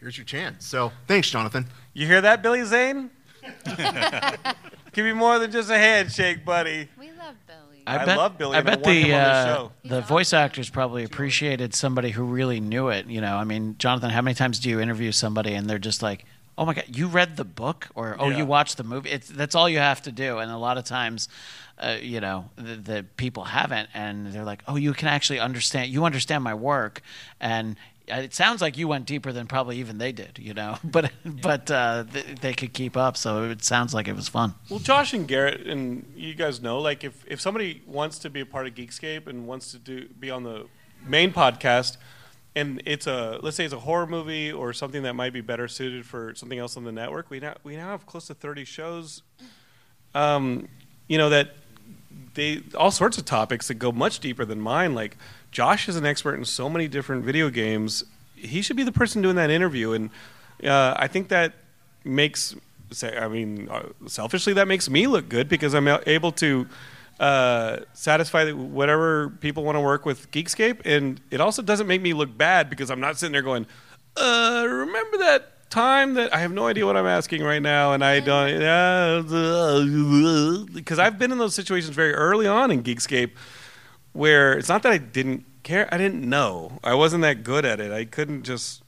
[0.00, 0.64] here's your chance.
[0.66, 1.66] So thanks, Jonathan.
[1.94, 3.10] You hear that, Billy Zane?
[4.92, 6.88] Give me more than just a handshake, buddy.
[6.98, 7.61] We love Billy.
[7.86, 9.72] I bet, love Billy, I and I bet want him the on the uh, show.
[9.84, 13.06] the voice actors probably appreciated somebody who really knew it.
[13.06, 16.02] You know, I mean, Jonathan, how many times do you interview somebody and they're just
[16.02, 16.24] like,
[16.56, 18.38] "Oh my god, you read the book," or "Oh, Yeah.
[18.38, 19.10] you watched the movie"?
[19.10, 20.38] It's that's all you have to do.
[20.38, 21.28] And a lot of times,
[21.78, 25.90] uh, you know, the, the people haven't, and they're like, "Oh, you can actually understand.
[25.90, 27.02] You understand my work,"
[27.40, 27.76] and
[28.08, 30.78] it sounds like you went deeper than probably even they did, you know.
[30.84, 34.54] But but uh, th- they could keep up, so it sounds like it was fun.
[34.68, 38.40] Well, Josh and Garrett, and you guys know, like if, if somebody wants to be
[38.40, 40.66] a part of Geekscape and wants to do be on the
[41.06, 41.96] main podcast,
[42.54, 45.68] and it's a let's say it's a horror movie or something that might be better
[45.68, 48.64] suited for something else on the network, we now we now have close to thirty
[48.64, 49.22] shows.
[50.14, 50.68] Um,
[51.08, 51.54] you know that
[52.34, 54.94] they all sorts of topics that go much deeper than mine.
[54.94, 55.16] Like
[55.52, 58.04] Josh is an expert in so many different video games.
[58.34, 60.10] He should be the person doing that interview, and
[60.64, 61.52] uh, I think that
[62.04, 62.56] makes.
[63.02, 66.66] I mean, uh, selfishly, that makes me look good because I'm able to
[67.20, 72.12] uh, satisfy whatever people want to work with Geekscape, and it also doesn't make me
[72.12, 73.66] look bad because I'm not sitting there going,
[74.16, 78.04] uh, "Remember that time that I have no idea what I'm asking right now, and
[78.04, 78.58] I don't
[80.74, 83.30] because I've been in those situations very early on in Geekscape
[84.12, 87.80] where it's not that I didn't care, I didn't know, I wasn't that good at
[87.80, 88.82] it, I couldn't just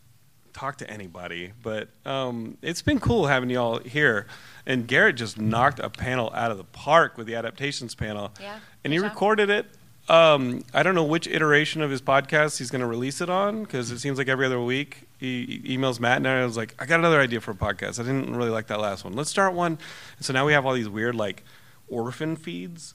[0.53, 1.53] talk to anybody.
[1.63, 4.27] But um, it's been cool having y'all here,
[4.67, 8.59] and Garrett just knocked a panel out of the park with the adaptations panel, Yeah,
[8.85, 9.11] and he job.
[9.11, 9.67] recorded it.
[10.07, 13.63] Um, I don't know which iteration of his podcast he's going to release it on
[13.63, 16.75] because it seems like every other week he he emails Matt and I was like,
[16.79, 17.99] I got another idea for a podcast.
[17.99, 19.15] I didn't really like that last one.
[19.15, 19.79] Let's start one.
[20.19, 21.43] And so now we have all these weird like
[21.89, 22.95] orphan feeds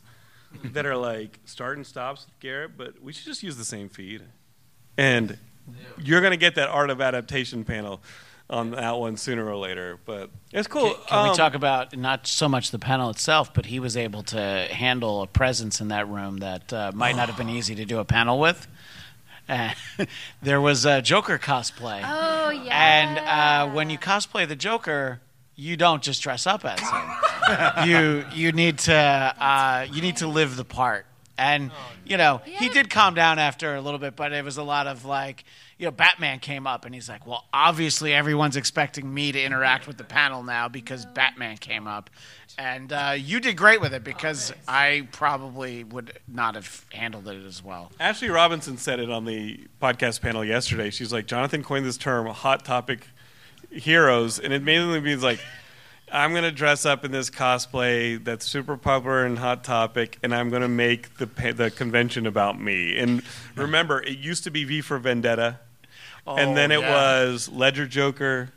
[0.63, 3.89] that are like start and stops with Garrett, but we should just use the same
[3.89, 4.23] feed.
[4.97, 5.37] And
[6.01, 8.01] you're going to get that art of adaptation panel
[8.49, 9.99] on that one sooner or later.
[10.05, 10.93] But it's cool.
[10.95, 13.95] Can, can we Um, talk about not so much the panel itself, but he was
[13.95, 14.39] able to
[14.71, 17.99] handle a presence in that room that uh, might not have been easy to do
[17.99, 18.67] a panel with.
[19.47, 19.71] Uh,
[20.41, 22.01] there was a Joker cosplay.
[22.03, 22.69] Oh yeah.
[22.73, 25.21] And uh, when you cosplay the Joker,
[25.59, 27.87] you don't just dress up as him.
[27.89, 31.05] you you need to uh, you need to live the part.
[31.37, 31.71] And
[32.05, 34.87] you know he did calm down after a little bit, but it was a lot
[34.87, 35.43] of like
[35.77, 39.85] you know Batman came up and he's like, well, obviously everyone's expecting me to interact
[39.87, 42.09] with the panel now because Batman came up.
[42.57, 47.45] And uh, you did great with it because I probably would not have handled it
[47.45, 47.89] as well.
[48.01, 50.89] Ashley Robinson said it on the podcast panel yesterday.
[50.89, 53.07] She's like, Jonathan coined this term, hot topic
[53.71, 55.39] heroes, and it mainly means like,
[56.11, 60.49] I'm gonna dress up in this cosplay that's super popular and hot topic, and I'm
[60.49, 62.97] gonna make the the convention about me.
[62.97, 63.21] And
[63.55, 65.59] remember, it used to be V for Vendetta,
[66.25, 66.91] and then oh, it yeah.
[66.91, 68.51] was Ledger Joker.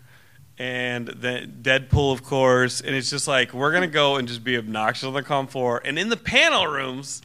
[0.59, 4.57] And then Deadpool, of course, and it's just like we're gonna go and just be
[4.57, 7.23] obnoxious on the com floor, and in the panel rooms,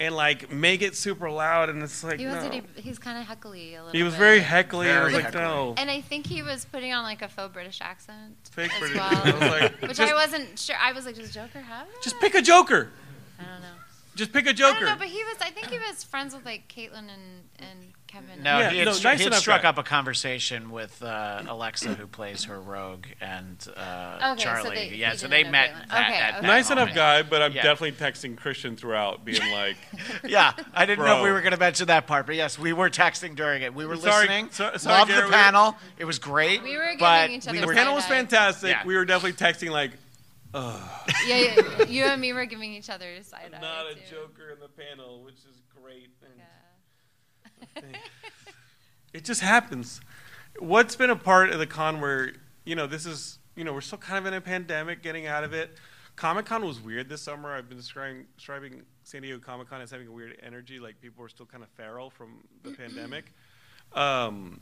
[0.00, 2.50] and like make it super loud, and it's like he was no.
[2.50, 3.92] he, he's kind of heckly a little.
[3.92, 4.18] He was bit.
[4.18, 4.90] very heckly.
[4.90, 5.40] I was Very like, heckly.
[5.40, 5.74] no.
[5.76, 8.96] And I think he was putting on like a faux British accent Fake as British.
[8.96, 9.10] well,
[9.42, 10.76] I like, which just, I wasn't sure.
[10.80, 12.02] I was like, does Joker have that?
[12.02, 12.90] just pick a Joker.
[13.38, 13.68] I don't know.
[14.16, 14.80] Just pick a Joker.
[14.80, 15.36] don't know, but he was.
[15.40, 18.42] I think he was friends with like caitlin and and Kevin.
[18.42, 19.68] No, Yeah, he had, no, stru- nice he had struck guy.
[19.68, 24.74] up a conversation with uh, Alexa, who plays her rogue, and uh, Okay, so Charlie.
[24.90, 25.72] they- yeah, so they met.
[25.90, 26.40] That, Okay, at okay.
[26.40, 27.62] that nice enough guy, but I'm Yeah.
[27.62, 29.76] definitely texting Christian throughout, being like,
[30.24, 32.90] Yeah, I didn't know we were going to mention that part, but yes, we were
[32.90, 33.74] texting during it.
[33.74, 34.48] We were Sorry- listening.
[34.52, 35.76] so- sorry, Loved Garrett, the we were- panel.
[35.98, 36.62] It was great.
[36.62, 38.70] We were but giving each other the panel was fantastic.
[38.70, 38.84] Yeah.
[38.86, 39.90] We were definitely texting like,
[40.54, 40.78] yeah,
[41.26, 43.60] yeah, you and me were giving each other side eye.
[43.60, 44.00] not a too.
[44.08, 46.10] Joker in the panel, which is great.
[46.22, 46.44] And Yeah.
[49.12, 50.00] It just happens.
[50.58, 52.32] What's been a part of the con where
[52.64, 55.44] you know this is you know we're still kind of in a pandemic, getting out
[55.44, 55.76] of it.
[56.16, 57.52] Comic Con was weird this summer.
[57.52, 61.22] I've been describing, describing San Diego Comic Con as having a weird energy, like people
[61.22, 63.32] were still kind of feral from the pandemic.
[63.94, 64.60] Um,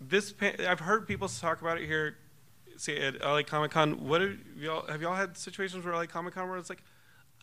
[0.00, 2.16] this pa- I've heard people talk about it here.
[2.76, 4.06] Say at LA Comic Con.
[4.06, 6.82] What have y'all have y'all had situations where LA Comic Con where it's like,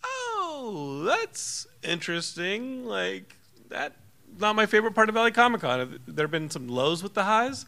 [0.03, 2.85] oh, that's interesting.
[2.85, 3.35] Like
[3.69, 3.95] that,
[4.39, 5.99] not my favorite part of LA Comic Con.
[6.07, 7.65] There have been some lows with the highs?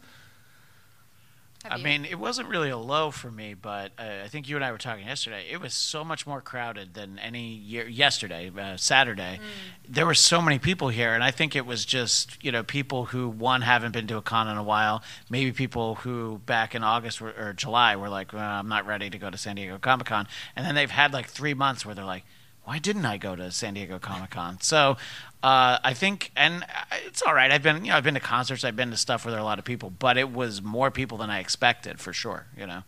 [1.64, 1.84] Have I you?
[1.84, 4.70] mean, it wasn't really a low for me, but uh, I think you and I
[4.70, 5.44] were talking yesterday.
[5.50, 7.88] It was so much more crowded than any year.
[7.88, 9.40] Yesterday, uh, Saturday,
[9.88, 13.06] there were so many people here, and I think it was just you know people
[13.06, 16.84] who one haven't been to a con in a while, maybe people who back in
[16.84, 19.78] August were, or July were like, well, I'm not ready to go to San Diego
[19.78, 22.24] Comic Con, and then they've had like three months where they're like.
[22.64, 24.60] Why didn't I go to San Diego Comic Con?
[24.60, 24.98] So,
[25.42, 26.64] uh, I think, and
[27.06, 27.50] it's all right.
[27.50, 29.42] I've been, you know, I've been to concerts, I've been to stuff where there are
[29.42, 32.46] a lot of people, but it was more people than I expected for sure.
[32.56, 32.82] You know.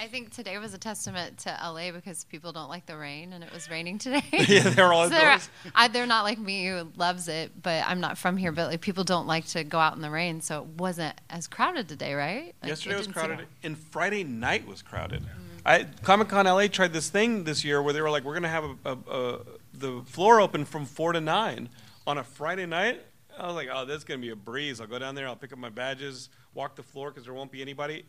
[0.00, 3.42] I think today was a testament to LA because people don't like the rain, and
[3.42, 4.22] it was raining today.
[4.48, 5.40] Yeah, they're all So they're.
[5.74, 8.52] I, they're not like me who loves it, but I'm not from here.
[8.52, 11.48] But like people don't like to go out in the rain, so it wasn't as
[11.48, 12.54] crowded today, right?
[12.62, 15.24] Like, Yesterday was crowded, and Friday night was crowded.
[15.66, 18.48] I Comic Con LA tried this thing this year where they were like, we're gonna
[18.48, 19.38] have a, a, a,
[19.74, 21.68] the floor open from four to nine
[22.08, 23.02] on a Friday night.
[23.38, 24.80] I was like, oh, this is gonna be a breeze.
[24.80, 27.52] I'll go down there, I'll pick up my badges, walk the floor because there won't
[27.52, 28.06] be anybody.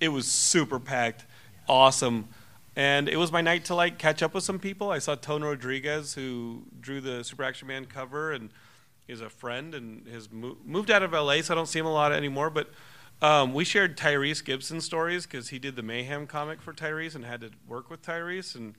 [0.00, 1.26] It was super packed,
[1.68, 2.28] awesome,
[2.74, 4.90] and it was my night to like catch up with some people.
[4.90, 8.48] I saw Tone Rodriguez who drew the Super Action Man cover and
[9.08, 11.86] is a friend and has mo- moved out of LA, so I don't see him
[11.86, 12.48] a lot anymore.
[12.48, 12.70] But
[13.20, 17.26] um, we shared Tyrese Gibson stories because he did the Mayhem comic for Tyrese and
[17.26, 18.54] had to work with Tyrese.
[18.54, 18.74] And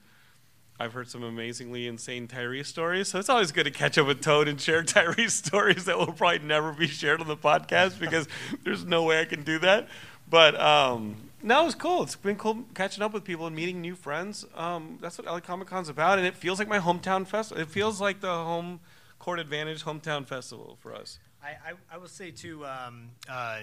[0.80, 3.08] I've heard some amazingly insane Tyrese stories.
[3.08, 6.12] So it's always good to catch up with Toad and share Tyrese stories that will
[6.12, 8.28] probably never be shared on the podcast because
[8.64, 9.88] there's no way I can do that.
[10.30, 12.04] But um, no, it was cool.
[12.04, 14.46] It's been cool catching up with people and meeting new friends.
[14.56, 16.18] Um, that's what LA Comic Con's about.
[16.18, 17.62] And it feels like my hometown festival.
[17.62, 18.82] It feels like the home
[19.20, 21.20] court advantage hometown festival for us.
[21.42, 23.62] I, I, I will say too, um, uh,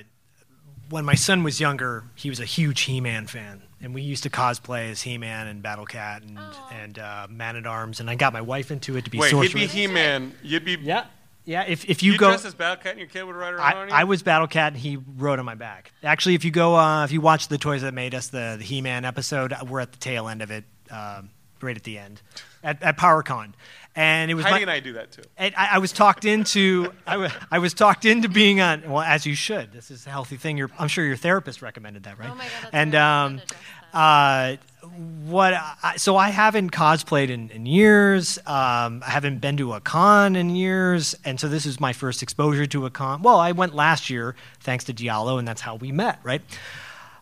[0.92, 4.30] when my son was younger, he was a huge He-Man fan, and we used to
[4.30, 6.38] cosplay as He-Man and Battle Cat and
[6.70, 9.32] and uh, Man at Arms, and I got my wife into it to be Wait,
[9.32, 10.34] he'd be He Man.
[10.42, 10.76] You'd be.
[10.82, 11.06] yeah,
[11.44, 11.64] yeah.
[11.66, 13.74] If if you, You go, dressed as Battle Cat and your kid would ride around
[13.74, 13.94] I, on you?
[13.94, 15.92] I was Battle Cat, and he rode on my back.
[16.02, 18.64] Actually, if you go, uh, if you watch the Toys That Made Us, the, the
[18.64, 21.30] He-Man episode, we're at the tail end of it, um,
[21.62, 22.20] right at the end,
[22.62, 23.54] at, at PowerCon,
[23.94, 25.22] and it was Heidi my, and I do that too.
[25.36, 29.26] and I, I was talked into I I was talked into being on well as
[29.26, 29.72] you should.
[29.72, 30.56] This is a healthy thing.
[30.56, 32.30] Your I'm sure your therapist recommended that right?
[32.30, 33.58] Oh my God, that's and um wanted to address
[33.94, 34.56] uh
[35.26, 38.38] what I, so I haven't cosplayed in, in years.
[38.46, 41.14] Um I haven't been to a con in years.
[41.24, 43.22] And so this is my first exposure to a con.
[43.22, 46.40] Well I went last year thanks to Diallo and that's how we met right?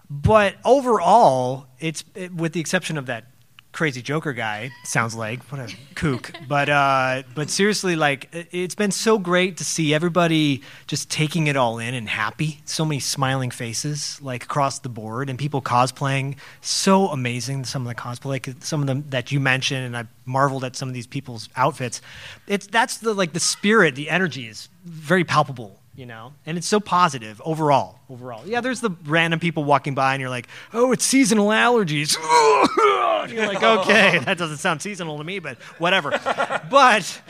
[0.08, 3.26] But overall, it's it, with the exception of that
[3.72, 4.70] crazy Joker guy.
[4.84, 6.32] Sounds like what a kook.
[6.48, 11.46] But uh, but seriously, like it, it's been so great to see everybody just taking
[11.46, 12.60] it all in and happy.
[12.64, 16.36] So many smiling faces like across the board, and people cosplaying.
[16.60, 17.64] So amazing.
[17.64, 20.74] Some of the cosplay, like, some of them that you mentioned, and I marveled at
[20.74, 22.02] some of these people's outfits.
[22.48, 26.32] It's that's the like the spirit, the energy is very palpable you know?
[26.46, 27.98] And it's so positive overall.
[28.08, 28.42] Overall.
[28.46, 32.16] Yeah there's the random people walking by and you're like oh it's seasonal allergies.
[33.20, 36.10] And you're like okay that doesn't sound seasonal to me but whatever.
[36.70, 37.20] But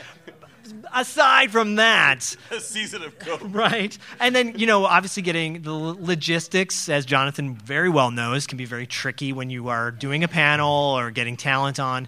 [0.93, 3.41] aside from that A season of coke.
[3.45, 3.97] right?
[4.19, 8.65] And then you know obviously getting the logistics as jonathan very well knows can be
[8.65, 12.07] very tricky when you are doing a panel or getting talent on.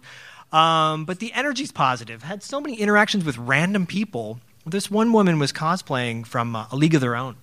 [0.51, 2.21] Um, but the energy's positive.
[2.23, 6.75] Had so many interactions with random people this one woman was cosplaying from uh, a
[6.75, 7.35] league of their own.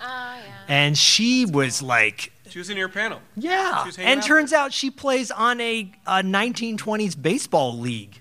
[0.00, 0.40] Oh yeah.
[0.68, 3.20] and she was like She was in your panel.
[3.36, 3.82] yeah.
[3.82, 8.20] She was hanging and out turns out she plays on a, a 1920s baseball league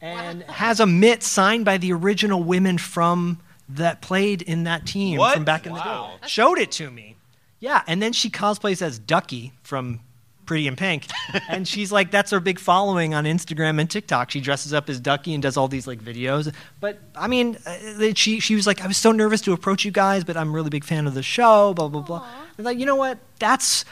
[0.00, 5.18] and has a mitt signed by the original women from that played in that team
[5.18, 5.34] What?
[5.34, 6.12] from back in Wow.
[6.20, 6.28] the day.
[6.28, 7.16] Showed it to me.
[7.58, 7.82] Yeah.
[7.86, 10.00] And then she cosplays as ducky from
[10.46, 11.06] pretty in pink
[11.48, 15.00] and she's like that's her big following on instagram and tiktok she dresses up as
[15.00, 18.80] ducky and does all these like videos but i mean uh, she, she was like
[18.80, 21.14] i was so nervous to approach you guys but i'm a really big fan of
[21.14, 23.84] the show blah blah blah I was like you know what that's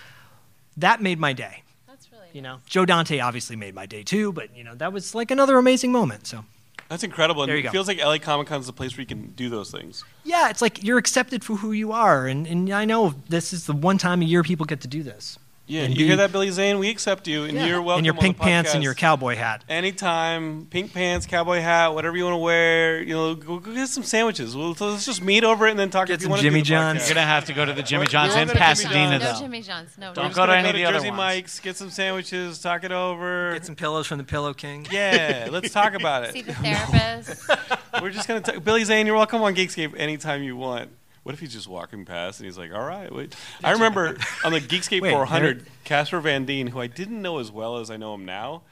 [0.76, 2.26] that made my day That's really.
[2.32, 5.30] you know joe dante obviously made my day too but you know that was like
[5.30, 6.44] another amazing moment so
[6.88, 7.42] That's incredible.
[7.42, 7.70] And There you it go.
[7.72, 10.04] feels like LA Comic Con is the place where you can do those things.
[10.22, 13.66] yeah it's like you're accepted for who you are and, and i know this is
[13.66, 16.30] the one time a year people get to do this Yeah, And you hear that,
[16.30, 16.78] Billy Zane?
[16.78, 17.64] We accept you, and Yeah.
[17.66, 18.00] you're welcome.
[18.00, 21.94] and your on pink the pants and your cowboy hat Anytime, pink pants, cowboy hat,
[21.94, 23.00] whatever you want to wear.
[23.02, 24.54] You know, go, go get some sandwiches.
[24.54, 26.08] We'll, let's just meet over it and then talk.
[26.08, 27.00] Get if you some wanna Jimmy John's.
[27.02, 27.06] podcast.
[27.08, 29.32] You're gonna have to go to the Jimmy We're- John's in gonna Jimmy Pasadena, John's.
[29.40, 29.40] No.
[29.46, 29.98] Jimmy John's.
[29.98, 30.12] No.
[30.14, 31.16] Don't go to gonna any of the other Jersey ones.
[31.18, 33.52] Mike's, get some sandwiches, talk it over.
[33.54, 36.32] get some pillows from the pillow king yeah, let's talk about it.
[36.32, 37.48] See the therapist.
[38.02, 38.62] We're just gonna talk.
[38.62, 40.90] Billy Zane, you're welcome on Geekscape anytime you want.
[41.24, 44.52] What if he's just walking past and he's like, "All right, wait." I remember on
[44.52, 47.96] the Geekscape Wait, 400, Casper Van Dien, who I didn't know as well as I
[47.96, 48.62] know him now,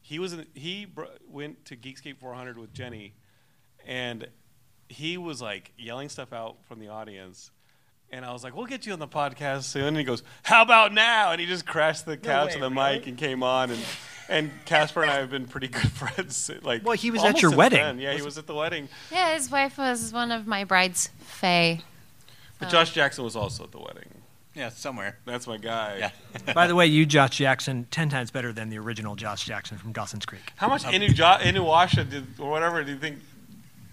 [0.00, 3.14] he was in, he br- went to Geekscape 400 with Jenny,
[3.86, 4.26] and
[4.88, 7.50] he was like yelling stuff out from the audience.
[8.10, 10.62] And I was like, "We'll get you on the podcast soon." And he goes, "How
[10.62, 13.70] about now?" And he just crashed the couch and the mic and came on.
[13.70, 13.84] And
[14.30, 16.50] and Casper and I have been pretty good friends.
[16.62, 17.80] Like, Well, he was at your wedding.
[17.80, 17.98] then.
[17.98, 18.88] Yeah, he was at the wedding.
[19.12, 21.80] yeah, his wife was one of my bride's fae.
[22.58, 22.70] But oh.
[22.70, 24.22] Josh Jackson was also at the wedding.
[24.54, 25.18] Yeah, somewhere.
[25.24, 25.98] That's my guy.
[25.98, 26.52] Yeah.
[26.54, 29.92] by the way you josh jackson 10 times better than the original josh jackson from
[29.92, 33.18] dawson's creek How much Inu jo- Inuyasha did or whatever do you think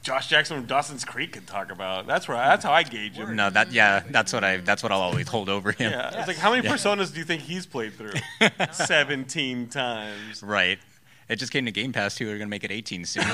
[0.06, 2.06] Josh Jackson from Dawson's Creek could talk about?
[2.06, 3.36] That's where I, that's how I gauge him.
[3.36, 5.92] No, that yeah, that's what I that's what I'll always hold over him.
[5.92, 8.14] Yeah, it's like how many personas do you think he's played through?
[8.72, 10.44] Seventeen times.
[10.44, 10.78] Right.
[11.28, 12.28] It just came to Game Pass too.
[12.28, 13.24] We're gonna make it 18 soon.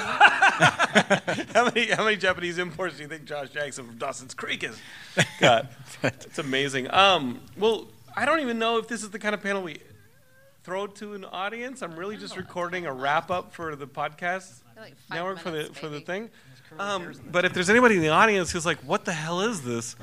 [0.62, 4.80] How many how many Japanese imports do you think Josh Jackson from Dawson's Creek has
[5.40, 5.72] got?
[6.04, 6.92] It's amazing.
[6.92, 9.80] Um, well, I don't even know if this is the kind of panel we
[10.64, 11.82] throw to an audience.
[11.82, 15.58] I'm really just recording a wrap up for the podcast Like five network for the
[15.58, 16.30] minutes, for the thing.
[16.80, 19.96] Um, but if there's anybody in the audience who's like, "What the hell is this?"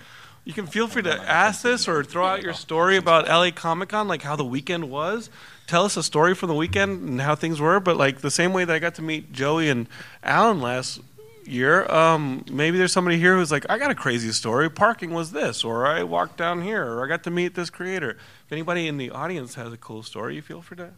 [0.49, 3.91] You can feel free to ask this or throw out your story about LA Comic
[3.91, 5.29] Con, like how the weekend was.
[5.67, 7.81] Tell us a story from the weekend and how things were.
[7.81, 9.87] But like the same way that I got to meet Joey and
[10.23, 11.03] Alan last
[11.45, 14.71] year, um, maybe there's somebody here who's like, I got a crazy story.
[14.71, 18.13] Parking was this, or I walked down here, or I got to meet this creator.
[18.47, 20.93] If anybody in the audience has a cool story, you feel free to.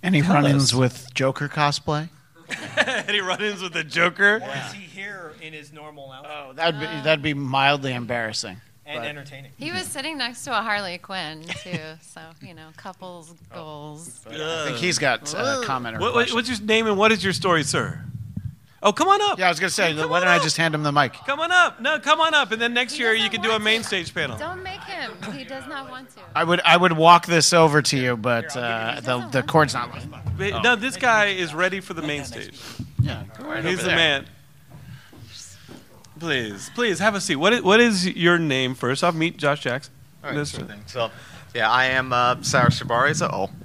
[0.00, 2.08] Any run-ins with Joker cosplay?
[3.08, 4.40] Any run-ins with the Joker?
[4.66, 8.60] is he here in his normal outfit Oh, that'd be that'd be mildly embarrassing.
[8.86, 12.68] and But- entertaining He was sitting next to a Harley Quinn too, so you know,
[12.76, 13.54] couples Oh.
[13.54, 14.20] goals.
[14.28, 16.34] I think he's got uh, comment or What, what, question.
[16.36, 18.04] what's your name and what is your story, sir?
[18.82, 19.38] Oh, come on up.
[19.38, 20.42] Yeah, I was gonna say, Come why don't I up.
[20.42, 21.12] just hand him the mic?
[21.26, 21.80] Come on up.
[21.80, 22.50] No, come on up.
[22.50, 23.86] And then next He year you doesn't can do a want main to.
[23.86, 24.38] stage panel.
[24.38, 25.12] Don't make him.
[25.34, 26.20] He does not want to.
[26.34, 29.90] I would I would walk this over to you, but uh, the the cord's not
[29.90, 30.22] long.
[30.38, 32.58] But, No, this guy is ready for the main stage.
[33.02, 33.96] Yeah, go right He's over the there.
[33.96, 34.26] man.
[36.18, 37.36] Please, please have a seat.
[37.36, 39.14] What is, what is your name first off?
[39.14, 39.92] Meet Josh Jackson.
[40.22, 40.82] All right, This- sure thing.
[40.86, 41.10] So,
[41.54, 43.18] yeah, I am uh, Sarah Shibari.
[43.22, 43.28] Oh,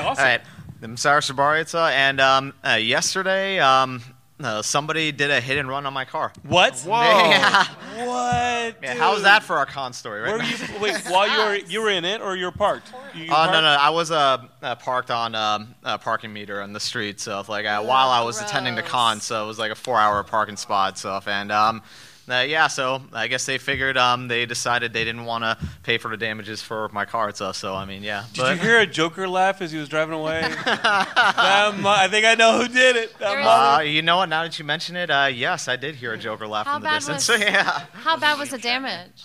[0.00, 0.24] all Awesome.
[0.24, 0.40] right.
[0.82, 4.02] I'm Sarah Shabaritza, and um, uh, yesterday um,
[4.44, 6.32] uh, somebody did a hit and run on my car.
[6.42, 6.78] What?
[6.80, 6.92] Whoa!
[7.32, 7.64] Yeah.
[8.06, 8.76] What?
[8.82, 10.20] Yeah, how's that for our con story?
[10.22, 10.48] Right Where were now?
[10.50, 10.80] you?
[10.80, 12.92] Wait, while you were you were in it or you were parked?
[13.14, 13.62] You, you Oh no parked?
[13.62, 13.68] no!
[13.80, 17.66] I was uh, uh, parked on um, a parking meter on the street, so like
[17.66, 20.96] uh, while I was attending the con, so it was like a four-hour parking spot
[20.98, 21.82] stuff, and um,
[22.32, 25.98] uh, yeah, so I guess they figured um, they decided they didn't want to pay
[25.98, 27.56] for the damages for my car and stuff.
[27.56, 28.24] So I mean, yeah.
[28.32, 30.42] Did you hear a Joker laugh as he was driving away?
[30.64, 33.12] That mo- I think I know who did it.
[33.18, 34.28] That There mother- Uh, you know what?
[34.28, 36.82] Now that you mention it, uh, yes, I did hear a Joker laugh How from
[36.84, 37.28] the distance.
[37.28, 37.86] was- So yeah.
[37.92, 39.24] How bad was the damage?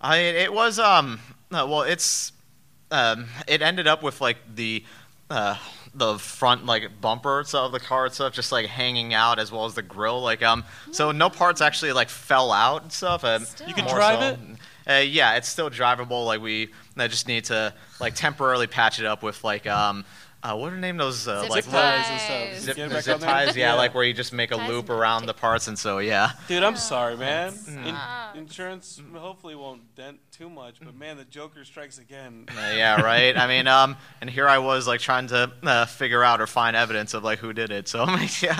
[0.00, 1.20] I it was um
[1.50, 2.32] no, well it's
[2.90, 4.84] um it ended up with like the
[5.30, 5.56] uh
[5.94, 9.66] the front like bumper itself of the car itself just like hanging out as well
[9.66, 13.44] as the grill like um so no parts actually like fell out and stuff um,
[13.66, 14.38] You can drive so- it?
[14.90, 19.06] uh, yeah it's still drivable like we I just need to like temporarily patch it
[19.06, 20.04] up with like um
[20.42, 22.58] uh, what are the name those uh, Zip like ties and stuff.
[22.64, 23.74] zip, Get it back zip ties yeah, Yeah.
[23.74, 26.62] like where you just make a Ties loop around the parts and so yeah Dude,
[26.62, 27.52] I'm sorry, man.
[27.52, 27.86] Mm.
[28.34, 32.46] In- insurance hopefully won't dent too much, but man, the Joker strikes again.
[32.48, 33.36] Uh, yeah, right.
[33.36, 36.74] I mean, um, and here I was like trying to uh, figure out or find
[36.74, 37.88] evidence of like who did it.
[37.88, 38.56] So I'm like, yeah,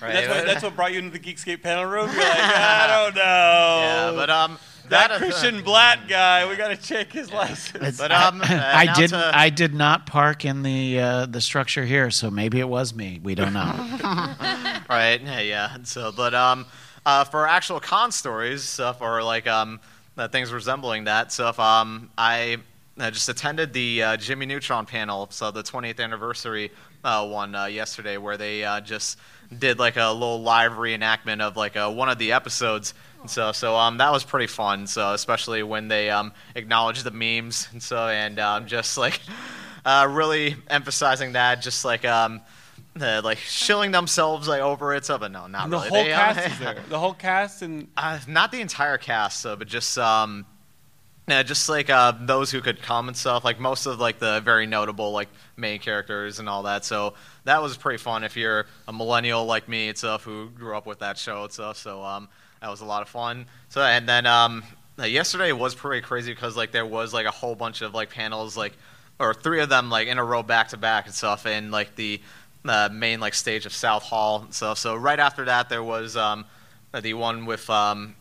[0.00, 0.12] right.
[0.12, 2.08] That's what, that's what brought you into the Geekscape panel room.
[2.10, 3.20] You're like, I don't know.
[3.22, 4.58] yeah, but um,
[4.90, 7.98] that uh, Christian Blatt guy, we got to check his license.
[7.98, 9.10] But um, uh, I did.
[9.10, 12.94] to- I did not park in the uh, the structure here, so maybe it was
[12.94, 13.20] me.
[13.22, 13.62] We don't know.
[14.88, 15.20] right.
[15.20, 15.76] Yeah, yeah.
[15.84, 16.66] So, but um,
[17.04, 19.80] uh, for actual con stories stuff or like um,
[20.16, 22.58] uh, things resembling that stuff, um, I
[22.98, 26.70] uh, just attended the uh, Jimmy Neutron panel, so the 20th anniversary
[27.04, 29.18] uh, one uh, yesterday, where they uh, just
[29.56, 32.94] did like a little live reenactment of like uh, one of the episodes.
[33.26, 34.86] And so, so um, that was pretty fun.
[34.86, 39.20] So, especially when they um, acknowledged the memes and so, and um, just like
[39.84, 42.40] uh, really emphasizing that, just like um,
[43.00, 45.04] uh, like shilling themselves like over it.
[45.04, 45.88] So, but no, not And the really.
[45.88, 46.76] whole They, cast is there.
[46.88, 50.46] The whole cast and uh, not the entire cast, so, but just um,
[51.28, 53.44] yeah, just like uh, those who could come and stuff.
[53.44, 56.84] Like most of like the very notable like main characters and all that.
[56.84, 60.76] So that was pretty fun if you're a millennial like me and stuff who grew
[60.76, 61.76] up with that show and stuff.
[61.78, 62.28] So um,
[62.60, 63.46] that was a lot of fun.
[63.68, 64.62] So and then um,
[64.98, 68.56] yesterday was pretty crazy because like there was like a whole bunch of like panels
[68.56, 68.72] like
[69.18, 71.94] or three of them like in a row back to back and stuff in like
[71.96, 72.20] the
[72.64, 74.78] uh, main like stage of South Hall and stuff.
[74.78, 76.44] So right after that there was um,
[77.00, 78.14] the one with um,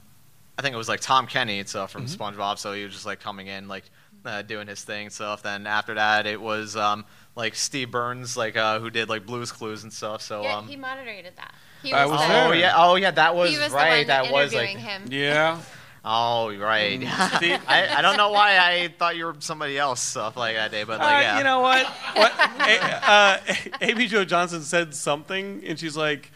[0.58, 2.58] I think it was like Tom Kenny and stuff from SpongeBob.
[2.58, 3.84] So he was just like coming in, like
[4.26, 5.44] uh, doing his thing and stuff.
[5.44, 7.06] Then after that, it was um,
[7.36, 10.22] like Steve Burns, like uh, who did like Blue's Clues and stuff.
[10.22, 11.54] So Yeah, um, he moderated that.
[11.86, 12.48] He I was, was there.
[12.48, 14.06] oh yeah, oh yeah, that was, he was right.
[14.08, 15.04] the one that was like him.
[15.12, 15.62] yeah.
[16.04, 17.00] oh right.
[17.38, 20.72] Steve- I, I don't know why I thought you were somebody else stuff like that
[20.72, 21.86] day, but like Uh, yeah, You know what?
[22.16, 23.38] what A- uh,
[23.82, 26.32] Amy Jo Johnson said something, and she's like,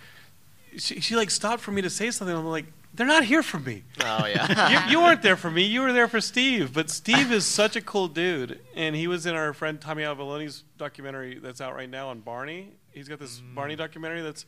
[0.77, 2.35] she, she like stopped for me to say something.
[2.35, 3.83] I'm like, they're not here for me.
[4.01, 4.85] oh yeah.
[4.87, 5.63] you, you weren't there for me.
[5.63, 6.73] You were there for Steve.
[6.73, 10.63] But Steve is such a cool dude, and he was in our friend Tommy Avallone's
[10.77, 12.71] documentary that's out right now on Barney.
[12.91, 14.45] He's got this Barney documentary that's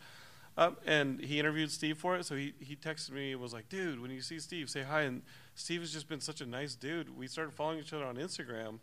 [0.58, 2.26] and he interviewed Steve for it.
[2.26, 5.02] So he he texted me and was like, "Dude, when you see Steve, say hi."
[5.02, 5.22] And
[5.56, 7.16] Steve has just been such a nice dude.
[7.18, 8.80] We started following each other on Instagram,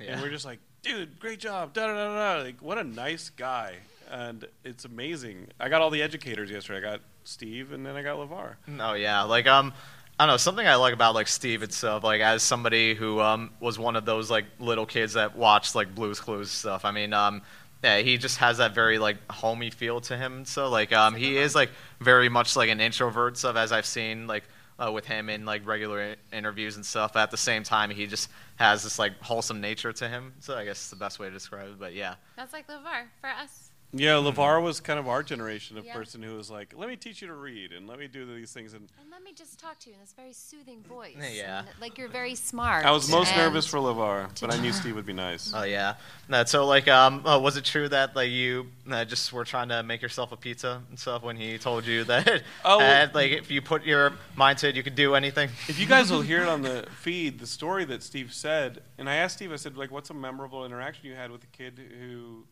[0.00, 0.12] Yeah.
[0.12, 2.42] and we're just like, "Dude, great job!" Da da da da.
[2.42, 3.76] Like, what a nice guy,
[4.10, 5.48] and it's amazing.
[5.60, 6.78] I got all the educators yesterday.
[6.86, 8.54] I got Steve, and then I got LeVar.
[8.80, 9.72] Oh yeah, like um,
[10.18, 12.04] I don't know something I like about like Steve itself.
[12.04, 15.94] Like as somebody who um was one of those like little kids that watched like
[15.94, 16.84] Blue's Clues stuff.
[16.84, 17.42] I mean um.
[17.82, 20.44] Yeah, he just has that very like homey feel to him.
[20.44, 21.70] So like um, he is like
[22.00, 24.44] very much like an introvert stuff as I've seen like
[24.78, 27.16] uh, with him in like regular interviews and stuff.
[27.16, 30.34] At the same time, he just has this like wholesome nature to him.
[30.40, 31.78] So I guess it's the best way to describe it.
[31.78, 33.71] But yeah, That's like LeVar for us.
[33.94, 35.92] Yeah, LeVar was kind of our generation of Yeah.
[35.92, 38.50] person who was like, "Let me teach you to read and let me do these
[38.50, 41.14] things." And And let me just talk to you in this very soothing voice.
[41.18, 41.58] Yeah.
[41.60, 42.86] and, like you're very smart.
[42.86, 45.52] I was most and- nervous for LeVar, but I knew Steve would be nice.
[45.54, 45.96] Oh yeah.
[46.28, 49.68] No, so like, um, uh, was it true that like you uh, just were trying
[49.68, 52.42] to make yourself a pizza and stuff when he told you that?
[52.64, 52.80] Oh.
[52.80, 55.50] uh, like if you put your mind to it, you could do anything.
[55.68, 59.08] If you guys will hear it on the feed, the story that Steve said, and
[59.10, 61.78] I asked Steve, I said, like, what's a memorable interaction you had with a kid
[62.00, 62.46] who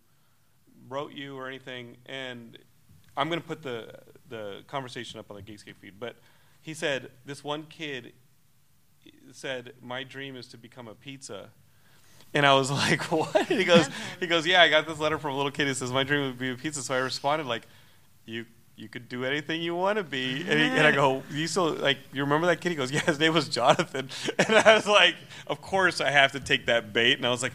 [0.91, 1.97] wrote you or anything?
[2.05, 2.59] And
[3.16, 3.95] I'm going to put the
[4.28, 6.16] the conversation up on the Geekscape feed, but
[6.61, 8.12] he said this one kid
[9.32, 11.51] said, "My dream is to become a pizza."
[12.34, 13.88] And I was like, "What?" He goes,
[14.18, 16.22] "He goes, yeah, I got this letter from a little kid who says my dream
[16.22, 17.66] would be a pizza." So I responded like,
[18.26, 21.47] "You you could do anything you want to be." And, he, and I go, "You
[21.47, 24.74] still like you remember that kid?" He goes, "Yeah, his name was Jonathan." And I
[24.74, 25.16] was like,
[25.47, 27.53] "Of course I have to take that bait." And I was like,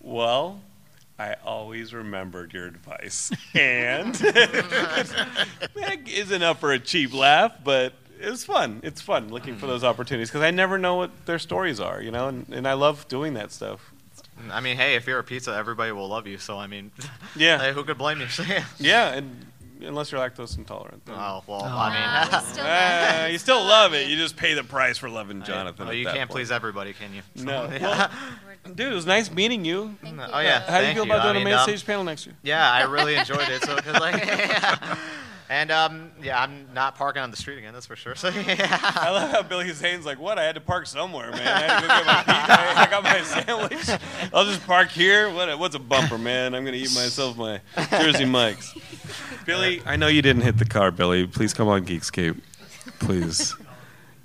[0.00, 0.60] "Well."
[1.18, 3.30] I always remembered your advice.
[3.54, 8.80] And that isn't up for a cheap laugh, but it's fun.
[8.82, 12.10] It's fun looking for those opportunities because I never know what their stories are, you
[12.10, 13.92] know, and, and I love doing that stuff.
[14.50, 16.38] I mean, hey, if you're a pizza, everybody will love you.
[16.38, 16.90] So I mean,
[17.36, 17.58] Yeah.
[17.58, 18.26] hey, who could blame you?
[18.48, 18.64] yeah.
[18.78, 19.46] Yeah, and
[19.82, 21.04] unless you're lactose intolerant.
[21.06, 21.14] Then.
[21.16, 24.08] Oh well, Uh, I mean, we still Ah, you still love it.
[24.08, 25.84] You just pay the price for loving Jonathan.
[25.86, 26.38] well, at you that can't point.
[26.38, 27.22] please everybody, can you?
[27.44, 27.68] No.
[27.70, 27.80] Yeah.
[27.80, 28.10] Well,
[28.64, 29.94] dude, it was nice meeting you.
[30.02, 30.46] Thank Oh you.
[30.46, 30.60] yeah.
[30.70, 32.34] How do you feel about I doing a mean, main um, stage panel next year?
[32.42, 33.62] Yeah, I really enjoyed it.
[33.64, 34.26] So, cause like,
[35.50, 37.72] and um, yeah, I'm not parking on the street again.
[37.74, 38.14] That's for sure.
[38.14, 38.78] So yeah.
[38.94, 40.38] I love how Billy Zane's like, "What?
[40.38, 41.46] I had to park somewhere, man.
[41.46, 42.80] I had to go get my pizza.
[42.80, 44.00] I got my sandwich.
[44.32, 45.30] I'll just park here.
[45.30, 45.58] What?
[45.58, 46.54] What's a bumper, man?
[46.54, 47.60] I'm gonna eat myself my
[47.90, 48.74] Jersey Mike's."
[49.44, 51.26] Billy, I know you didn't hit the car, Billy.
[51.26, 52.40] Please come on Geekscape,
[52.98, 53.54] please,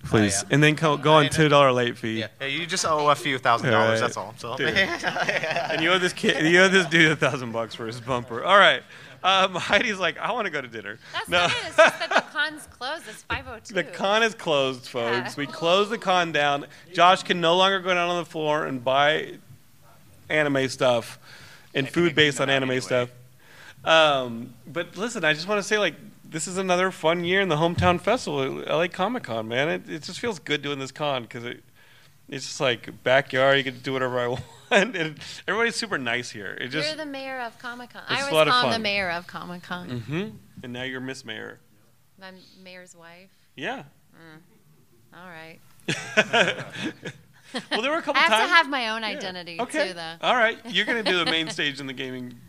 [0.05, 2.19] please, and then co- go on two dollar late fee.
[2.19, 4.01] Yeah, yeah, you just owe a few thousand dollars.
[4.01, 4.07] right.
[4.07, 4.33] That's all.
[4.37, 7.99] So And you owe this kid, you owe this dude a thousand bucks for his
[7.99, 8.43] bumper.
[8.43, 8.83] All right.
[9.21, 10.97] Um, Heidi's like, I want to go to dinner.
[11.11, 11.39] That's no.
[11.39, 11.55] not it.
[11.67, 13.03] It's just that the con's closed.
[13.09, 13.73] It's 502.
[13.73, 15.11] The con is closed, folks.
[15.11, 15.33] Yeah.
[15.35, 16.67] We closed the con down.
[16.93, 19.33] Josh can no longer go down on the floor and buy
[20.29, 21.19] anime stuff
[21.73, 23.09] and food based on anime stuff.
[23.83, 25.95] Um, but listen, I just want to say, like,
[26.29, 29.69] this is another fun year in the hometown festival, LA Comic Con, man.
[29.69, 31.63] It, it just feels good doing this con because it,
[32.27, 33.57] it's just like backyard.
[33.57, 36.57] You get to do whatever I want, and everybody's super nice here.
[36.61, 38.03] It just You're the mayor of Comic Con.
[38.07, 39.89] I was always lot of call him the mayor of Comic Con.
[39.89, 40.29] hmm
[40.61, 41.59] and now you're Miss Mayor.
[42.19, 43.29] My mayor's wife.
[43.55, 43.83] Yeah.
[45.13, 45.59] All right.
[47.71, 48.31] Well, there were a couple times.
[48.31, 48.51] I have times.
[48.51, 49.87] to have my own identity okay.
[49.87, 50.15] too, though.
[50.21, 52.39] All right, you're gonna do the main stage in the gaming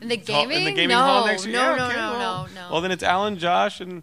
[0.00, 0.58] In the gaming?
[0.58, 1.54] in the gaming no, hall next year.
[1.56, 2.72] no, Yeah, no, okay, no, well, no, no.
[2.72, 4.02] Well, then it's Alan, Josh, and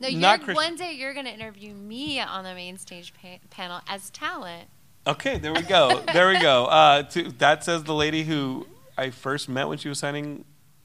[0.00, 3.38] no, not Chris- one day you're going to interview me on the main stage pa-
[3.50, 4.68] panel as talent.
[5.06, 6.66] okay, there we go, there we go.
[6.66, 8.66] Uh, to, that says the lady who
[8.98, 10.44] I first met when she was signing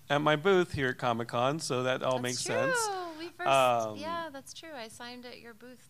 [0.09, 2.55] at my booth here at Comic Con, so that all That's makes true.
[2.55, 2.89] sense.
[3.19, 4.69] We first, Um, yeah, that's true.
[4.75, 5.89] I signed at your booth.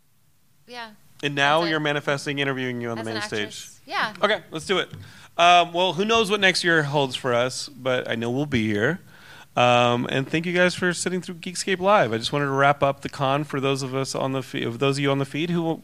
[0.68, 0.92] Yeah,
[1.24, 3.68] And now you're manifesting interviewing you on as the main stage.
[3.88, 4.14] Yeah.
[4.22, 4.90] Okay, let's do it.
[5.40, 8.68] Um, well, who knows what next year holds for us, but I know we'll be
[8.68, 9.00] here.
[9.56, 12.12] Um, and thank you guys for sitting through Geekscape Live.
[12.12, 14.66] I just wanted to wrap up the con for those of us on the feed,
[14.66, 15.82] of those of you on the feed who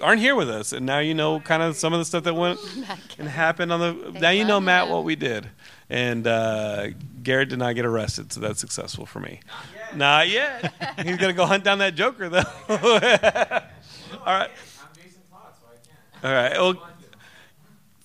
[0.00, 2.34] aren't here with us, and now you know kind of some of the stuff that
[2.34, 2.60] went
[3.18, 4.20] and happened on the.
[4.20, 4.92] now you know Matt him.
[4.92, 5.48] what we did,
[5.90, 6.88] and uh,
[7.22, 9.40] Garrett did not get arrested, so that's successful for me.
[9.94, 10.72] Not yet.
[11.04, 12.42] He's gonna go hunt down that Joker though.
[12.68, 12.78] All
[14.26, 14.50] right.
[16.24, 16.52] All right.
[16.52, 16.74] Well,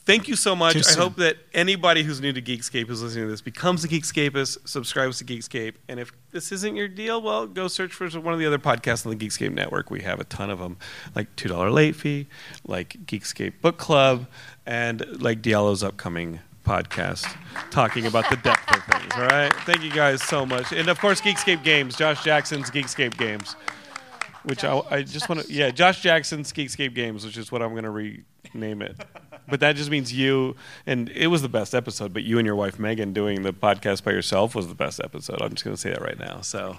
[0.07, 0.75] thank you so much.
[0.87, 4.67] I hope that anybody who's new to Geekscape who's listening to this becomes a Geekscapist,
[4.67, 8.39] subscribes to Geekscape, and if this isn't your deal, well, go search for one of
[8.39, 9.91] the other podcasts on the Geekscape network.
[9.91, 10.77] We have a ton of them,
[11.13, 12.27] like Two Dollar Late Fee,
[12.65, 14.25] like Geekscape Book Club,
[14.65, 17.27] and like Diallo's upcoming podcast
[17.69, 19.13] talking about the depth of things.
[19.15, 19.53] All right.
[19.65, 23.55] Thank you guys so much, and of course, Geekscape Games, Josh Jackson's Geekscape Games
[24.47, 27.71] which I, I just want to yeah josh jackson's geekscape games which is what i'm
[27.71, 27.91] going to
[28.53, 28.95] rename it.
[29.49, 32.57] But that just means you and it was the best episode but you and your
[32.57, 35.41] wife megan doing the podcast by yourself was the best episode.
[35.41, 36.75] I'm just going to say that right now so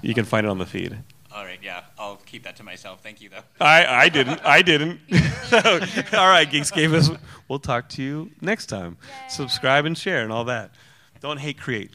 [0.00, 0.96] you can find it on the feed.
[1.34, 3.02] All right, yeah, I'll keep that to myself.
[3.02, 3.42] Thank you, though.
[3.60, 5.00] i i didn't i didn't.
[5.48, 5.58] So,
[6.12, 7.18] all right geekscape
[7.48, 8.96] we'll talk to you next time.
[9.28, 10.70] Subscribe and share and all that.
[11.20, 11.90] Don't hate create.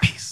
[0.00, 0.31] Peace